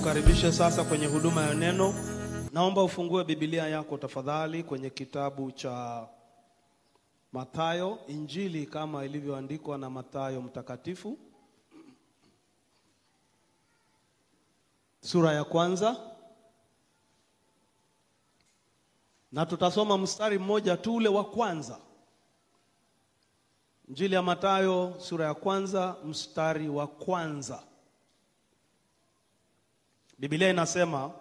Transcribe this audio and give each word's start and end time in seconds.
Nikukaribishe 0.00 0.52
sasa 0.52 0.84
kwenye 0.84 1.06
huduma 1.06 1.42
ya 1.42 1.54
neno. 1.54 1.94
Naomba 2.52 2.82
ufungue 2.82 3.24
Biblia 3.24 3.68
yako 3.68 3.98
tafadhali 3.98 4.62
kwenye 4.62 4.90
kitabu 4.90 5.52
cha 5.52 6.06
Mathayo, 7.32 7.98
Injili 8.08 8.66
kama 8.66 9.04
ilivyoandikwa 9.04 9.78
na 9.78 9.90
Mathayo 9.90 10.42
mtakatifu, 10.42 11.18
sura 15.00 15.32
ya 15.32 15.44
kwanza, 15.44 15.96
na 19.32 19.46
tutasoma 19.46 19.98
mstari 19.98 20.38
mmoja 20.38 20.76
tu 20.76 20.94
ule 20.94 21.08
wa 21.08 21.24
kwanza. 21.24 21.78
Injili 23.88 24.14
ya 24.14 24.22
Mathayo 24.22 24.94
sura 24.98 25.24
ya 25.26 25.34
kwanza 25.34 25.96
mstari 26.04 26.68
wa 26.68 26.86
kwanza. 26.86 27.62
Biblia 30.20 30.50
inasema 30.50 31.12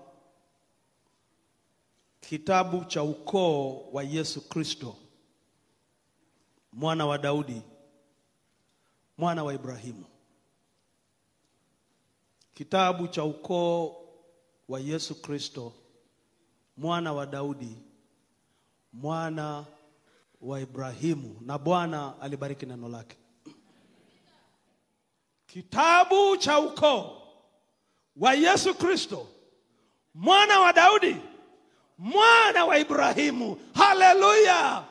kitabu 2.22 2.86
cha 2.86 3.04
ukoo 3.04 3.90
wa 3.92 4.04
Yesu 4.04 4.50
Kristo 4.50 4.96
mwana 6.74 7.06
wa 7.06 7.18
Daudi 7.18 7.62
mwana 9.18 9.44
wa 9.44 9.54
Ibrahimu. 9.54 10.06
Kitabu 12.54 13.08
cha 13.08 13.24
ukoo 13.24 13.96
wa 14.70 14.80
Yesu 14.80 15.22
Kristo 15.22 15.74
mwana 16.78 17.14
wa 17.14 17.26
Daudi 17.26 17.78
mwana 18.94 19.66
wa 20.42 20.60
Ibrahimu. 20.62 21.38
Na 21.42 21.58
Bwana 21.58 22.22
alibariki 22.22 22.66
neno 22.66 22.90
lake. 22.90 23.18
Kitabu 25.48 26.38
cha 26.38 26.60
ukoo 26.60 27.19
wa 28.20 28.34
Yesu 28.34 28.74
Kristo 28.76 29.28
mwana 30.14 30.60
wa 30.60 30.74
Daudi 30.74 31.16
mwana 31.98 32.66
wa 32.66 32.78
Ibrahimu. 32.80 33.58
Haleluya! 33.74 34.84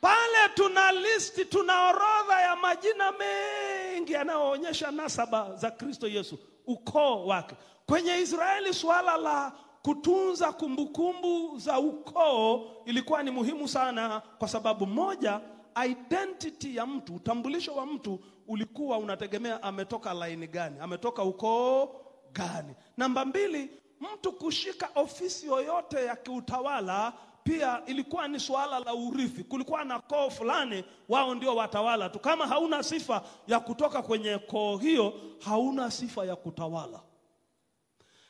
Pale 0.00 0.48
tuna 0.54 0.92
listi, 0.92 1.44
tuna 1.44 1.88
orodha 1.88 2.40
ya 2.40 2.56
majina 2.56 3.12
mengi 3.12 4.12
yanayoonyesha 4.12 4.90
nasaba 4.90 5.56
za 5.56 5.70
Kristo 5.70 6.08
Yesu, 6.08 6.38
ukoo 6.66 7.26
wake. 7.26 7.54
Kwenye 7.86 8.18
Israeli 8.20 8.74
suala 8.74 9.16
la 9.16 9.52
kutunza 9.82 10.52
kumbukumbu 10.52 11.58
za 11.58 11.78
ukoo 11.78 12.70
ilikuwa 12.86 13.22
ni 13.22 13.30
muhimu 13.30 13.68
sana, 13.68 14.22
kwa 14.38 14.48
sababu 14.48 14.86
moja, 14.86 15.40
identity 15.86 16.76
ya 16.76 16.86
mtu, 16.86 17.14
utambulisho 17.14 17.74
wa 17.74 17.86
mtu 17.86 18.20
ulikuwa 18.48 18.98
unategemea 18.98 19.62
ametoka 19.62 20.14
laini 20.14 20.46
gani, 20.46 20.76
ametoka 20.80 21.22
ukoo 21.22 21.86
gani. 22.32 22.74
Namba 22.96 23.24
mbili, 23.24 23.70
mtu 24.00 24.32
kushika 24.32 24.88
ofisi 24.94 25.46
yoyote 25.46 26.04
ya 26.04 26.16
kiutawala 26.16 27.12
pia 27.44 27.82
ilikuwa 27.86 28.28
ni 28.28 28.40
suala 28.40 28.78
la 28.78 28.94
urithi. 28.94 29.44
Kulikuwa 29.44 29.84
na 29.84 29.98
koo 29.98 30.30
fulani, 30.30 30.84
wao 31.08 31.34
ndio 31.34 31.56
watawala 31.56 32.08
tu. 32.08 32.18
Kama 32.18 32.46
hauna 32.46 32.82
sifa 32.82 33.22
ya 33.46 33.60
kutoka 33.60 34.02
kwenye 34.02 34.38
koo 34.38 34.76
hiyo, 34.76 35.12
hauna 35.44 35.90
sifa 35.90 36.24
ya 36.24 36.36
kutawala. 36.36 37.00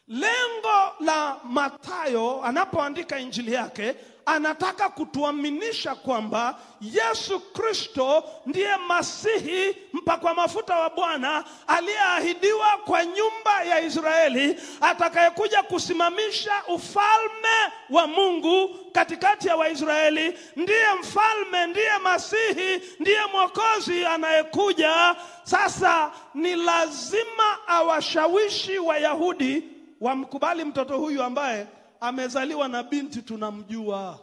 Lengo 0.08 0.94
la 1.00 1.40
Mathayo 1.44 2.42
anapoandika 2.44 3.18
injili 3.18 3.52
yake 3.52 3.94
anataka 4.28 4.88
kutuaminisha 4.88 5.94
kwamba 5.94 6.58
Yesu 6.80 7.40
Kristo 7.40 8.24
ndiye 8.46 8.76
Masihi 8.76 9.76
mpakwa 9.92 10.34
mafuta 10.34 10.76
wa 10.76 10.90
Bwana 10.90 11.44
aliyeahidiwa 11.66 12.66
kwa 12.84 13.04
nyumba 13.04 13.62
ya 13.64 13.80
Israeli, 13.80 14.60
atakayekuja 14.80 15.62
kusimamisha 15.62 16.52
ufalme 16.68 17.72
wa 17.90 18.06
Mungu 18.06 18.76
katikati 18.92 19.48
ya 19.48 19.56
Waisraeli. 19.56 20.38
Ndiye 20.56 20.94
mfalme, 21.00 21.67
ndiye 21.67 21.98
Masihi, 22.02 22.83
ndiye 23.00 23.20
Mwokozi 23.33 24.06
anayekuja. 24.06 25.17
Sasa 25.44 26.12
ni 26.34 26.55
lazima 26.56 27.58
awashawishi 27.67 28.78
Wayahudi 28.78 29.62
wamkubali 30.00 30.64
mtoto 30.64 30.98
huyu 30.98 31.22
ambaye 31.22 31.67
amezaliwa 32.01 32.69
na 32.69 32.83
binti 32.83 33.23
tunamjua. 33.23 34.19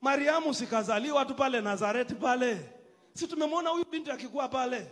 Mariamu 0.00 0.54
sikazaliwa 0.54 1.24
tu 1.24 1.34
pale 1.34 1.60
Nazareti 1.60 2.14
pale, 2.14 2.72
si 3.14 3.26
tumemwona 3.28 3.70
huyu 3.70 3.84
binti 3.90 4.10
akikuwa 4.10 4.48
pale, 4.48 4.90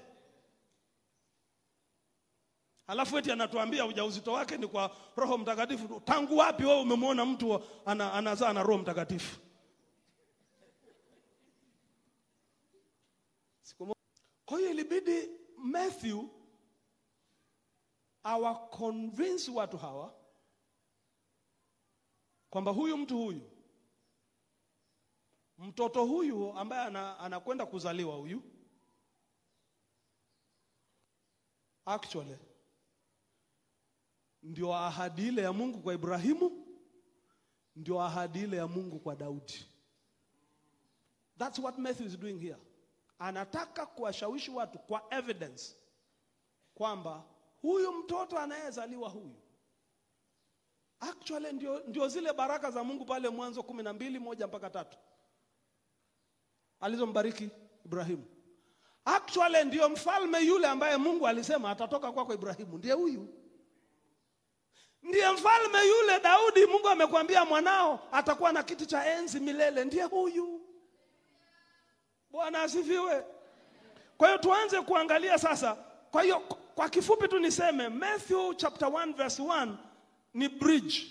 Alafu 2.87 3.19
eti 3.19 3.33
anatuambia 3.33 3.87
ujauzito 3.87 4.33
wake 4.33 4.57
ni 4.57 4.67
kwa 4.67 4.97
Roho 5.17 5.39
Mtakatifu. 5.39 6.01
Tangu 6.01 6.37
wapi 6.37 6.65
wewe 6.65 6.81
umemwona 6.81 7.25
mtu 7.27 7.61
ana, 7.87 8.13
anazaa 8.13 8.53
na 8.53 8.63
Roho 8.63 8.83
Mtakatifu? 8.83 9.37
Kwa 14.47 14.59
hiyo 14.59 14.71
ilibidi 14.71 15.29
Matthew 15.59 16.23
awakonvinsi 18.23 19.51
watu 19.51 19.79
hawa 19.79 20.15
kwamba 22.50 22.70
huyu 22.70 22.97
mtu 22.97 23.19
huyu 23.19 23.50
mtoto 25.59 26.04
huyu 26.04 26.53
ambaye 26.53 26.86
anakwenda 27.19 27.66
kuzaliwa 27.66 28.16
huyu 28.16 28.42
actually 31.86 32.38
ndio 34.42 34.75
ahadi 34.75 35.28
ile 35.28 35.42
ya 35.42 35.53
Mungu 35.53 35.78
kwa 35.81 35.94
Ibrahimu, 35.94 36.66
ndio 37.76 38.00
ahadi 38.03 38.41
ile 38.42 38.56
ya 38.56 38.66
Mungu 38.66 38.98
kwa 38.98 39.16
Daudi. 39.16 39.66
That's 41.38 41.59
what 41.59 41.78
Matthew 41.78 42.06
is 42.06 42.19
doing 42.19 42.38
here. 42.38 42.56
Anataka 43.19 43.86
kuwashawishi 43.86 44.50
watu 44.50 44.78
kwa 44.78 45.15
evidence 45.15 45.76
kwamba 46.75 47.25
huyu 47.62 47.92
mtoto 47.92 48.38
anayezaliwa 48.38 49.09
huyu 49.09 49.36
actually 51.00 51.53
ndio, 51.53 51.81
ndio 51.86 52.09
zile 52.09 52.32
baraka 52.32 52.70
za 52.70 52.84
Mungu 52.84 53.04
pale 53.04 53.28
Mwanzo 53.28 53.62
kumi 53.62 53.82
na 53.82 53.92
mbili 53.92 54.19
moja 54.19 54.47
mpaka 54.47 54.70
tatu 54.70 54.98
alizombariki 56.81 57.50
Ibrahimu. 57.84 58.25
Actually 59.04 59.64
ndio 59.64 59.88
mfalme 59.88 60.41
yule 60.41 60.66
ambaye 60.69 60.97
Mungu 60.97 61.26
alisema 61.26 61.70
atatoka 61.70 62.12
kwako 62.12 62.26
kwa 62.26 62.34
Ibrahimu, 62.34 62.78
ndiye 62.78 62.94
huyu. 62.94 63.34
Ndiye 65.03 65.31
mfalme 65.32 65.78
yule 65.88 66.20
Daudi, 66.20 66.66
Mungu 66.66 66.88
amekwambia 66.88 67.44
mwanao 67.44 68.09
atakuwa 68.12 68.53
na 68.53 68.62
kiti 68.62 68.86
cha 68.86 69.06
enzi 69.06 69.41
milele, 69.41 69.84
ndiye 69.84 70.04
huyu. 70.04 70.60
Bwana 72.30 72.62
asifiwe. 72.62 73.25
Kwa 74.16 74.28
hiyo 74.28 74.38
tuanze 74.41 74.80
kuangalia 74.80 75.38
sasa. 75.38 75.75
Kwa 76.10 76.22
hiyo 76.22 76.41
kwa 76.75 76.88
kifupi 76.88 77.28
tu 77.28 77.38
niseme 77.38 77.88
Matthew 77.88 78.54
chapter 78.54 78.88
1 78.88 79.15
verse 79.15 79.42
1 79.42 79.75
ni 80.34 80.49
bridge, 80.49 81.06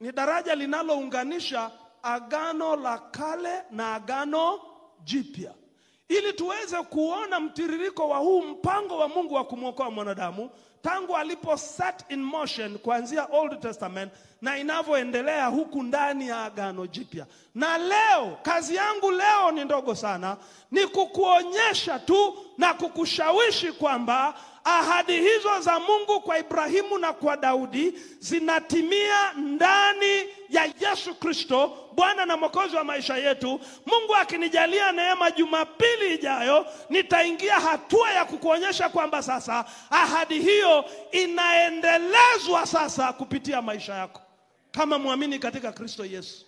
ni 0.00 0.12
daraja 0.12 0.54
linalounganisha 0.54 1.70
agano 2.02 2.76
la 2.76 2.98
kale 2.98 3.62
na 3.70 3.94
agano 3.94 4.60
jipya, 5.04 5.54
ili 6.08 6.32
tuweze 6.32 6.76
kuona 6.82 7.40
mtiririko 7.40 8.08
wa 8.08 8.18
huu 8.18 8.42
mpango 8.42 8.98
wa 8.98 9.08
Mungu 9.08 9.34
wa 9.34 9.44
kumwokoa 9.44 9.90
mwanadamu 9.90 10.50
tangu 10.82 11.16
alipo 11.16 11.56
set 11.56 12.04
in 12.08 12.22
motion 12.22 12.78
kuanzia 12.78 13.24
Old 13.32 13.60
Testament 13.60 14.12
na 14.42 14.58
inavyoendelea 14.58 15.46
huku 15.46 15.82
ndani 15.82 16.28
ya 16.28 16.44
agano 16.44 16.86
jipya. 16.86 17.26
Na 17.54 17.78
leo 17.78 18.38
kazi 18.42 18.74
yangu 18.74 19.10
leo 19.10 19.50
ni 19.52 19.64
ndogo 19.64 19.94
sana, 19.94 20.36
ni 20.70 20.86
kukuonyesha 20.86 21.98
tu 21.98 22.38
na 22.58 22.74
kukushawishi 22.74 23.72
kwamba 23.72 24.34
ahadi 24.64 25.20
hizo 25.20 25.60
za 25.60 25.78
Mungu 25.78 26.20
kwa 26.20 26.38
Ibrahimu 26.38 26.98
na 26.98 27.12
kwa 27.12 27.36
Daudi 27.36 27.92
zinatimia 28.18 29.32
ndani 29.32 30.24
ya 30.48 30.72
Yesu 30.80 31.14
Kristo, 31.14 31.76
Bwana 31.92 32.26
na 32.26 32.36
Mwokozi 32.36 32.76
wa 32.76 32.84
maisha 32.84 33.16
yetu. 33.16 33.60
Mungu 33.86 34.16
akinijalia 34.16 34.92
neema, 34.92 35.30
Jumapili 35.30 36.14
ijayo 36.14 36.66
nitaingia 36.90 37.54
hatua 37.54 38.10
ya 38.10 38.24
kukuonyesha 38.24 38.88
kwamba 38.88 39.22
sasa 39.22 39.64
ahadi 39.90 40.40
hiyo 40.40 40.84
inaendelezwa 41.12 42.66
sasa 42.66 43.12
kupitia 43.12 43.62
maisha 43.62 43.94
yako 43.94 44.20
kama 44.72 44.98
mwamini 44.98 45.38
katika 45.38 45.72
Kristo 45.72 46.04
Yesu. 46.04 46.46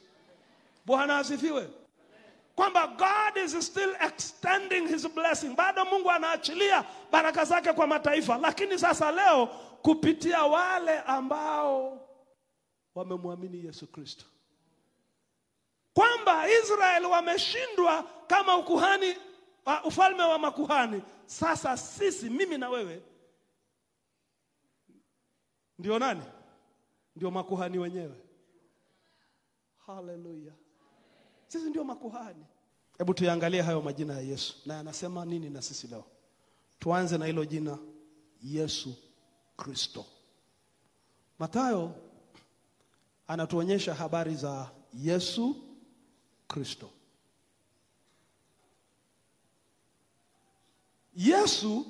Bwana 0.86 1.18
asifiwe 1.18 1.68
kwamba 2.56 2.86
God 2.86 3.36
is 3.44 3.66
still 3.66 3.94
extending 4.00 4.88
his 4.88 5.06
blessing, 5.08 5.54
bado 5.56 5.84
Mungu 5.84 6.10
anaachilia 6.10 6.84
baraka 7.10 7.44
zake 7.44 7.72
kwa 7.72 7.86
mataifa, 7.86 8.38
lakini 8.38 8.78
sasa 8.78 9.12
leo 9.12 9.46
kupitia 9.82 10.42
wale 10.44 10.98
ambao 11.00 12.08
wamemwamini 12.94 13.64
Yesu 13.64 13.86
Kristo, 13.86 14.24
kwamba 15.94 16.48
Israeli 16.50 17.06
wameshindwa 17.06 18.02
kama 18.26 18.56
ukuhani, 18.56 19.16
uh, 19.66 19.86
ufalme 19.86 20.22
wa 20.22 20.38
makuhani. 20.38 21.02
Sasa 21.26 21.76
sisi, 21.76 22.30
mimi 22.30 22.58
na 22.58 22.68
wewe, 22.68 23.02
ndio 25.78 25.98
nani? 25.98 26.22
Ndio 27.16 27.30
makuhani 27.30 27.78
wenyewe. 27.78 28.20
Haleluya, 29.86 30.52
sisi 31.52 31.70
ndio 31.70 31.84
makuhani. 31.84 32.44
Hebu 32.98 33.14
tuyaangalie 33.14 33.62
hayo 33.62 33.82
majina 33.82 34.14
ya 34.14 34.20
Yesu 34.20 34.54
na 34.66 34.74
yanasema 34.74 35.24
nini 35.24 35.50
na 35.50 35.62
sisi 35.62 35.86
leo. 35.86 36.04
Tuanze 36.78 37.18
na 37.18 37.26
hilo 37.26 37.44
jina 37.44 37.78
Yesu 38.42 38.94
Kristo. 39.56 40.04
Mathayo 41.38 41.94
anatuonyesha 43.26 43.94
habari 43.94 44.34
za 44.34 44.70
Yesu 44.94 45.56
Kristo. 46.48 46.90
Yesu 51.16 51.86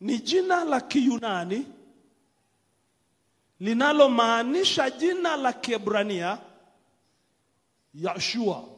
ni 0.00 0.18
jina 0.18 0.64
la 0.64 0.80
Kiyunani 0.80 1.66
linalomaanisha 3.60 4.90
jina 4.90 5.36
la 5.36 5.52
Kiebrania 5.52 6.38
Yashua 7.94 8.68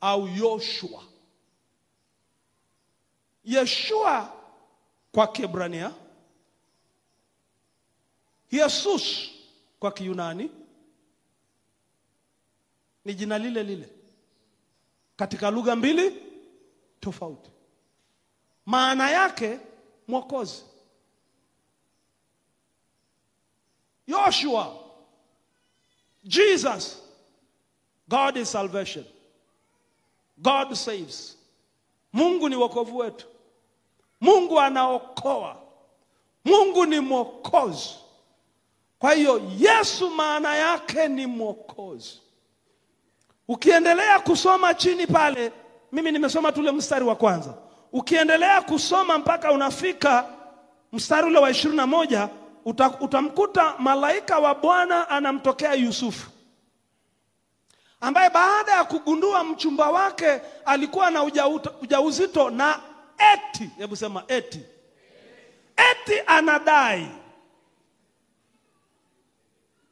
au 0.00 0.28
Yoshua. 0.28 1.04
Yeshua 3.44 4.32
kwa 5.12 5.26
Kiebrania, 5.26 5.94
Yesus 8.50 9.30
kwa 9.80 9.92
Kiyunani 9.92 10.50
ni 13.04 13.14
jina 13.14 13.38
lile 13.38 13.62
lile 13.62 13.88
katika 15.16 15.50
lugha 15.50 15.76
mbili 15.76 16.22
tofauti. 17.00 17.50
Maana 18.66 19.10
yake 19.10 19.60
mwokozi. 20.08 20.64
Yoshua, 24.06 24.89
Jesus, 26.24 26.96
God 28.08 28.36
is 28.36 28.48
salvation. 28.50 29.04
God 30.42 30.74
saves. 30.74 31.36
Mungu 32.12 32.48
ni 32.48 32.56
wokovu 32.56 32.96
wetu. 32.98 33.26
Mungu 34.20 34.60
anaokoa. 34.60 35.56
Mungu 36.44 36.86
ni 36.86 37.00
mwokozi. 37.00 37.90
Kwa 38.98 39.12
hiyo 39.12 39.42
Yesu 39.58 40.10
maana 40.10 40.56
yake 40.56 41.08
ni 41.08 41.26
mwokozi. 41.26 42.20
Ukiendelea 43.48 44.20
kusoma 44.20 44.74
chini 44.74 45.06
pale, 45.06 45.52
mimi 45.92 46.12
nimesoma 46.12 46.52
tule 46.52 46.70
mstari 46.72 47.04
wa 47.04 47.16
kwanza. 47.16 47.54
Ukiendelea 47.92 48.62
kusoma 48.62 49.18
mpaka 49.18 49.52
unafika 49.52 50.26
mstari 50.92 51.26
ule 51.26 51.38
wa 51.38 51.50
ishirini 51.50 51.76
na 51.76 51.86
moja 51.86 52.28
uta, 52.64 52.90
utamkuta 53.00 53.74
malaika 53.78 54.38
wa 54.38 54.54
Bwana 54.54 55.08
anamtokea 55.08 55.74
Yusufu 55.74 56.30
ambaye 58.00 58.30
baada 58.30 58.72
ya 58.72 58.84
kugundua 58.84 59.44
mchumba 59.44 59.90
wake 59.90 60.40
alikuwa 60.64 61.10
na 61.10 61.22
uja, 61.22 61.46
ujauzito 61.82 62.50
na 62.50 62.80
eti, 63.34 63.70
hebu 63.78 63.96
sema 63.96 64.24
eti, 64.28 64.60
eti 65.76 66.20
anadai 66.26 67.08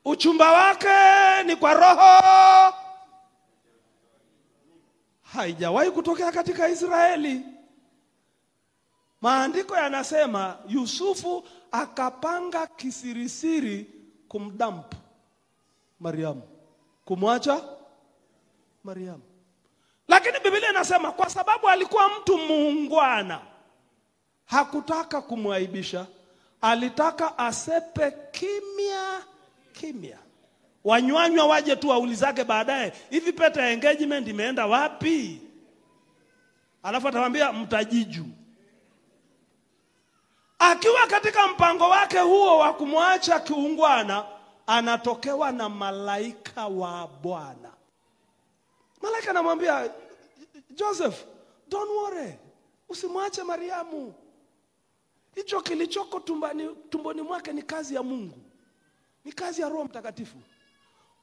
uchumba 0.04 0.52
wake 0.52 0.88
ni 1.46 1.56
kwa 1.56 1.74
roho 1.74 2.74
haijawahi 5.22 5.90
kutokea 5.90 6.32
katika 6.32 6.68
Israeli. 6.68 7.42
Maandiko 9.20 9.76
yanasema 9.76 10.58
Yusufu 10.68 11.44
akapanga 11.72 12.66
kisirisiri 12.66 13.86
kumdampu 14.28 14.96
Mariamu, 16.00 16.42
kumwacha 17.04 17.64
Mariamu, 18.84 19.22
lakini 20.08 20.34
Biblia 20.44 20.70
inasema 20.70 21.12
kwa 21.12 21.30
sababu 21.30 21.68
alikuwa 21.68 22.10
mtu 22.20 22.38
muungwana, 22.38 23.40
hakutaka 24.44 25.22
kumwaibisha, 25.22 26.06
alitaka 26.60 27.38
asepe 27.38 28.10
kimya 28.32 29.22
kimya 29.72 30.18
wanywanywa 30.84 31.46
waje 31.46 31.76
tu 31.76 31.88
waulizake 31.88 32.44
baadaye, 32.44 32.92
hivi 33.10 33.32
pete 33.32 33.60
ya 33.60 33.70
engagement 33.70 34.28
imeenda 34.28 34.66
wapi? 34.66 35.42
Alafu 36.82 37.08
atawaambia 37.08 37.52
mtajiju. 37.52 38.24
Akiwa 40.58 41.06
katika 41.06 41.48
mpango 41.48 41.84
wake 41.88 42.18
huo 42.18 42.58
wa 42.58 42.72
kumwacha 42.74 43.40
kiungwana, 43.40 44.24
anatokewa 44.66 45.52
na 45.52 45.68
malaika 45.68 46.66
wa 46.66 47.06
Bwana. 47.22 47.72
Malaika 49.02 49.30
anamwambia 49.30 49.90
Joseph, 50.70 51.24
don't 51.68 51.90
worry, 51.90 52.34
usimwache 52.88 53.42
Mariamu. 53.42 54.14
Hicho 55.34 55.60
kilichoko 55.60 56.20
tumbani, 56.20 56.68
tumboni 56.90 57.22
mwake 57.22 57.52
ni 57.52 57.62
kazi 57.62 57.94
ya 57.94 58.02
Mungu, 58.02 58.38
ni 59.24 59.32
kazi 59.32 59.60
ya 59.62 59.68
Roho 59.68 59.84
Mtakatifu 59.84 60.36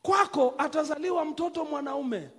kwako 0.01 0.53
atazaliwa 0.57 1.25
mtoto 1.25 1.65
mwanaume. 1.65 2.29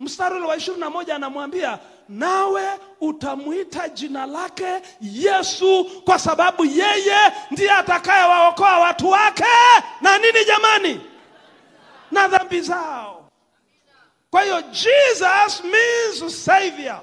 Mstari 0.00 0.34
ule 0.36 0.46
wa 0.46 0.56
ishirini 0.56 0.80
na 0.80 0.90
moja 0.90 1.16
anamwambia 1.16 1.78
nawe 2.08 2.62
utamwita 3.00 3.88
jina 3.88 4.26
lake 4.26 4.82
Yesu, 5.00 5.84
kwa 6.04 6.18
sababu 6.18 6.64
yeye 6.64 7.16
ndiye 7.50 7.70
atakayewaokoa 7.72 8.78
watu 8.78 9.08
wake 9.10 9.44
na 10.00 10.18
nini 10.18 10.44
jamani, 10.44 11.00
na 12.10 12.28
dhambi 12.28 12.60
zao. 12.60 13.30
Kwa 14.30 14.42
hiyo 14.42 14.62
Jesus 14.62 15.64
means 15.64 16.44
savior, 16.44 17.00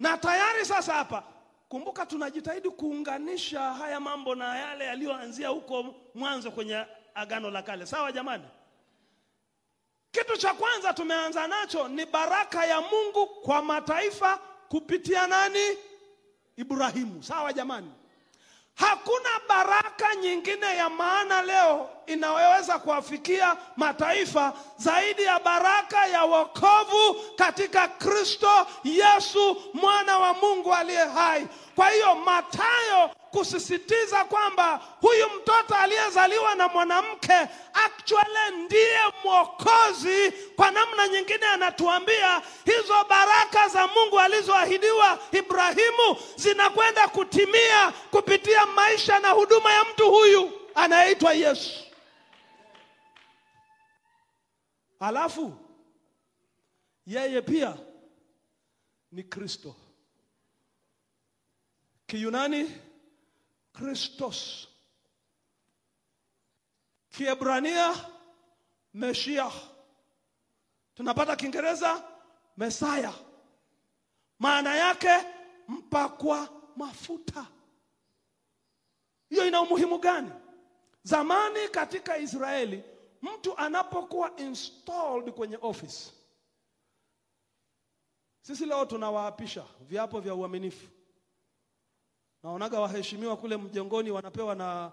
na 0.00 0.18
tayari 0.18 0.64
sasa 0.64 0.94
hapa 0.94 1.22
Kumbuka, 1.68 2.06
tunajitahidi 2.06 2.70
kuunganisha 2.70 3.60
haya 3.60 4.00
mambo 4.00 4.34
na 4.34 4.58
yale 4.58 4.84
yaliyoanzia 4.84 5.48
huko 5.48 5.94
mwanzo 6.14 6.50
kwenye 6.50 6.84
Agano 7.14 7.50
la 7.50 7.62
Kale. 7.62 7.86
Sawa 7.86 8.12
jamani? 8.12 8.44
Kitu 10.12 10.36
cha 10.36 10.54
kwanza 10.54 10.92
tumeanza 10.92 11.46
nacho 11.46 11.88
ni 11.88 12.06
baraka 12.06 12.64
ya 12.66 12.80
Mungu 12.80 13.26
kwa 13.26 13.62
mataifa 13.62 14.38
kupitia 14.68 15.26
nani? 15.26 15.78
Ibrahimu. 16.56 17.22
Sawa 17.22 17.52
jamani? 17.52 17.92
Hakuna 18.74 19.28
baraka 19.48 20.14
nyingine 20.16 20.76
ya 20.76 20.88
maana 20.90 21.42
leo 21.42 21.90
inayoweza 22.06 22.78
kuwafikia 22.78 23.56
mataifa 23.76 24.52
zaidi 24.76 25.22
ya 25.22 25.38
baraka 25.38 26.06
ya 26.18 26.24
wokovu 26.24 27.14
katika 27.36 27.88
Kristo 27.88 28.66
Yesu 28.84 29.62
mwana 29.74 30.18
wa 30.18 30.34
Mungu 30.34 30.74
aliye 30.74 31.04
hai. 31.04 31.46
Kwa 31.76 31.90
hiyo 31.90 32.14
Mathayo 32.14 33.10
kusisitiza 33.30 34.24
kwamba 34.24 34.80
huyu 35.00 35.26
mtoto 35.36 35.74
aliyezaliwa 35.74 36.54
na 36.54 36.68
mwanamke 36.68 37.34
actually 37.72 38.64
ndiye 38.64 39.00
mwokozi. 39.24 40.32
Kwa 40.56 40.70
namna 40.70 41.08
nyingine, 41.08 41.46
anatuambia 41.46 42.42
hizo 42.64 43.04
baraka 43.08 43.68
za 43.68 43.86
Mungu 43.86 44.20
alizoahidiwa 44.20 45.18
Ibrahimu 45.32 46.16
zinakwenda 46.36 47.08
kutimia 47.08 47.92
kupitia 48.10 48.66
maisha 48.66 49.18
na 49.18 49.30
huduma 49.30 49.72
ya 49.72 49.84
mtu 49.84 50.10
huyu 50.10 50.52
anayeitwa 50.74 51.32
Yesu. 51.32 51.84
Alafu 55.00 55.52
yeye 57.08 57.42
pia 57.42 57.76
ni 59.12 59.22
Kristo. 59.22 59.74
Kiyunani 62.06 62.70
Kristos, 63.72 64.68
Kiebrania 67.10 67.94
Meshia, 68.94 69.50
tunapata 70.94 71.36
Kiingereza 71.36 72.04
Mesaya, 72.56 73.12
maana 74.38 74.74
yake 74.76 75.26
mpakwa 75.68 76.48
mafuta. 76.76 77.46
Hiyo 79.30 79.46
ina 79.46 79.60
umuhimu 79.60 79.98
gani? 79.98 80.30
Zamani 81.02 81.68
katika 81.68 82.18
Israeli 82.18 82.82
mtu 83.22 83.56
anapokuwa 83.58 84.36
installed 84.36 85.30
kwenye 85.32 85.58
office, 85.62 86.12
sisi 88.48 88.66
leo 88.66 88.84
tunawaapisha 88.84 89.64
viapo 89.80 90.20
vya 90.20 90.34
uaminifu 90.34 90.86
naonaga 92.42 92.80
waheshimiwa 92.80 93.36
kule 93.36 93.56
mjengoni 93.56 94.10
wanapewa 94.10 94.54
na, 94.54 94.92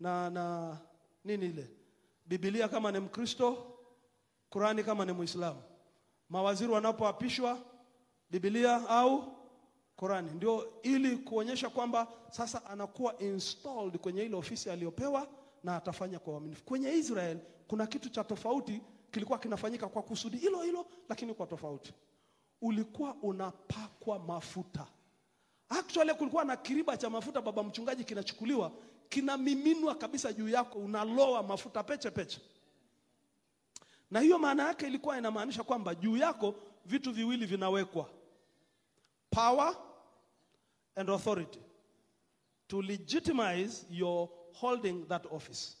na, 0.00 0.30
na 0.30 0.76
nini 1.24 1.46
ile 1.46 1.70
Biblia 2.26 2.68
kama 2.68 2.92
ni 2.92 2.98
Mkristo, 2.98 3.78
Qurani 4.50 4.84
kama 4.84 5.04
ni 5.04 5.12
Muislamu. 5.12 5.62
Mawaziri 6.28 6.72
wanapoapishwa 6.72 7.58
Biblia 8.30 8.88
au 8.88 9.24
Qurani, 9.96 10.30
ndio 10.30 10.80
ili 10.82 11.16
kuonyesha 11.16 11.70
kwamba 11.70 12.08
sasa 12.30 12.64
anakuwa 12.66 13.18
installed 13.18 13.98
kwenye 13.98 14.22
ile 14.22 14.36
ofisi 14.36 14.70
aliyopewa 14.70 15.28
na 15.64 15.76
atafanya 15.76 16.18
kwa 16.18 16.32
uaminifu. 16.34 16.64
Kwenye 16.64 16.92
Israel 16.92 17.38
kuna 17.68 17.86
kitu 17.86 18.08
cha 18.10 18.24
tofauti 18.24 18.80
kilikuwa 19.10 19.38
kinafanyika 19.38 19.88
kwa 19.88 20.02
kusudi 20.02 20.36
hilo 20.36 20.62
hilo, 20.62 20.86
lakini 21.08 21.34
kwa 21.34 21.46
tofauti. 21.46 21.94
Ulikuwa 22.62 23.14
unapakwa 23.14 24.18
mafuta. 24.18 24.86
Actually 25.68 26.14
kulikuwa 26.14 26.44
na 26.44 26.56
kiriba 26.56 26.96
cha 26.96 27.10
mafuta, 27.10 27.40
baba 27.42 27.62
mchungaji, 27.62 28.04
kinachukuliwa 28.04 28.72
kinamiminwa 29.08 29.94
kabisa 29.94 30.32
juu 30.32 30.48
yako, 30.48 30.78
unaloa 30.78 31.42
mafuta 31.42 31.82
peche 31.82 32.10
peche. 32.10 32.40
Na 34.10 34.20
hiyo 34.20 34.38
maana 34.38 34.68
yake 34.68 34.86
ilikuwa 34.86 35.18
inamaanisha 35.18 35.62
kwamba 35.62 35.94
juu 35.94 36.16
yako 36.16 36.54
vitu 36.84 37.12
viwili 37.12 37.46
vinawekwa, 37.46 38.10
power 39.30 39.76
and 40.96 41.10
authority 41.10 41.60
to 42.68 42.82
legitimize 42.82 43.86
your 43.90 44.28
holding 44.52 45.04
that 45.08 45.26
office. 45.32 45.76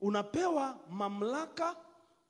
Unapewa 0.00 0.78
mamlaka, 0.90 1.76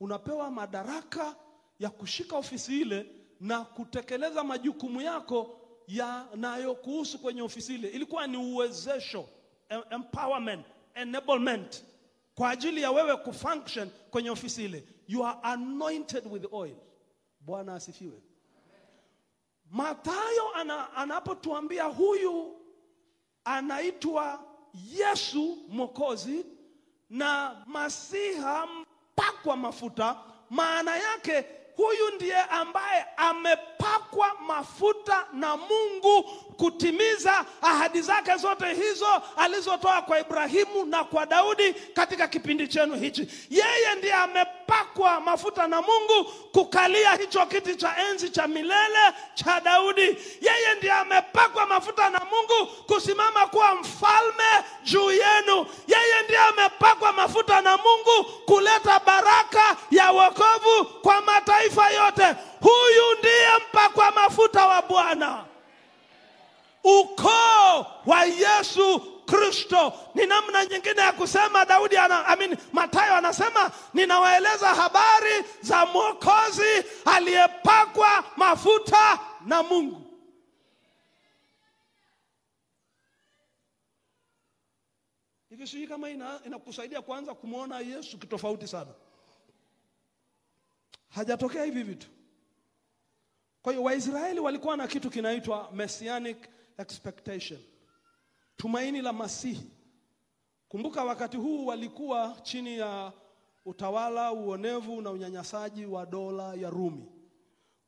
unapewa 0.01 0.51
madaraka 0.51 1.37
ya 1.79 1.91
kushika 1.91 2.37
ofisi 2.37 2.81
ile 2.81 3.16
na 3.41 3.65
kutekeleza 3.65 4.45
majukumu 4.45 5.01
yako 5.01 5.61
yanayokuhusu 5.89 7.19
kwenye 7.19 7.43
ofisi 7.43 7.75
ile. 7.75 7.89
Ilikuwa 7.89 8.27
ni 8.27 8.37
uwezesho, 8.37 9.29
empowerment, 9.91 10.67
enablement 10.95 11.85
kwa 12.35 12.51
ajili 12.51 12.83
ya 12.83 12.91
wewe 12.91 13.17
kufunction 13.17 13.91
kwenye 14.11 14.31
ofisi 14.31 14.65
ile. 14.65 14.85
You 15.09 15.27
are 15.27 15.39
anointed 15.43 16.27
with 16.33 16.45
oil. 16.53 16.77
Bwana 17.41 17.75
asifiwe. 17.75 18.23
Mathayo 19.71 20.55
ana, 20.55 20.93
anapotuambia 20.97 21.85
huyu 21.85 22.57
anaitwa 23.45 24.45
Yesu 24.93 25.59
Mwokozi 25.69 26.47
na 27.11 27.57
Masiha 27.67 28.67
mpakwa 28.67 29.57
mafuta, 29.57 30.17
maana 30.51 30.97
yake 30.97 31.45
huyu 31.77 32.11
ndiye 32.15 32.41
ambaye 32.43 33.07
amepakwa 33.17 34.33
mafuta 34.47 35.27
na 35.33 35.57
Mungu 35.57 36.23
kutimiza 36.57 37.45
ahadi 37.63 38.01
zake 38.03 38.37
zote 38.37 38.75
hizo 38.75 39.23
alizotoa 39.37 40.03
kwa 40.03 40.21
Ibrahimu 40.21 40.85
na 40.85 41.05
kwa 41.05 41.27
Daudi 41.27 41.73
katika 41.75 42.29
kipindi 42.29 42.69
chenu 42.69 42.95
hichi. 42.95 43.29
Yeye 43.51 43.95
ndiye 43.99 44.13
amepakwa 44.15 45.21
mafuta 45.21 45.67
na 45.69 45.83
Mungu 45.83 46.25
kukalia 46.53 47.13
hicho 47.15 47.47
kiti 47.47 47.77
cha 47.77 47.97
enzi 48.11 48.31
cha 48.31 48.47
milele 48.47 49.13
cha 49.35 49.61
Daudi. 49.61 50.17
Yeye 50.41 50.75
ndiye 50.79 50.93
amepakwa 50.93 51.67
mafuta 51.67 52.11
na 52.11 52.19
Mungu 52.21 52.67
kusimama 52.87 53.47
kuwa 53.47 53.75
mfalme 53.75 54.65
juu 54.85 55.11
yenu. 55.11 55.67
Yeye 55.89 56.23
ndiye 56.25 56.39
amepakwa 56.39 57.13
mafuta 57.13 57.61
na 57.61 57.77
Mungu 57.77 58.25
kuleta 58.47 59.01
baraka 59.07 59.77
ya 59.91 60.11
wokovu 60.11 60.85
kwa 61.03 61.21
mataifa 61.21 61.66
yote. 61.91 62.37
Huyu 62.61 63.19
ndiye 63.19 63.49
mpakwa 63.69 64.11
mafuta 64.11 64.67
wa 64.67 64.83
Bwana 64.83 65.45
ukoo 66.85 67.87
wa 68.07 68.25
Yesu 68.25 69.01
Kristo. 69.27 69.93
Ni 70.15 70.27
namna 70.27 70.67
nyingine 70.67 71.01
ya 71.01 71.13
kusema 71.13 71.65
Daudi 71.65 71.97
ana, 71.97 72.27
mean, 72.37 72.57
Mathayo 72.73 73.15
anasema 73.15 73.71
ninawaeleza 73.95 74.69
habari 74.75 75.45
za 75.63 75.87
mwokozi 75.87 76.85
aliyepakwa 77.05 78.25
mafuta 78.37 79.19
na 79.47 79.63
Mungu. 79.63 80.03
Hivi 85.51 85.67
sijui 85.67 85.87
kama 85.87 86.11
ina- 86.11 86.41
kwanza 87.03 87.35
kumwona 87.35 87.79
Yesu 87.81 88.19
kitofauti 88.19 88.69
sana. 88.69 88.95
Hajatokea 91.09 91.65
hivi 91.65 91.83
vitu. 91.83 92.09
Kwa 93.63 93.73
hiyo 93.73 93.85
Waisraeli 93.85 94.41
walikuwa 94.41 94.77
na 94.77 94.87
kitu 94.87 95.11
kinaitwa 95.11 95.73
messianic 95.73 96.49
expectation, 96.79 97.61
tumaini 98.57 99.03
la 99.03 99.13
Masihi. 99.13 99.71
Kumbuka 100.69 101.05
wakati 101.05 101.37
huu 101.37 101.67
walikuwa 101.67 102.37
chini 102.43 102.79
ya 102.79 103.13
utawala, 103.65 104.33
uonevu 104.33 105.03
na 105.03 105.11
unyanyasaji 105.11 105.87
wa 105.87 106.07
dola 106.07 106.55
ya 106.55 106.71
Rumi. 106.71 107.05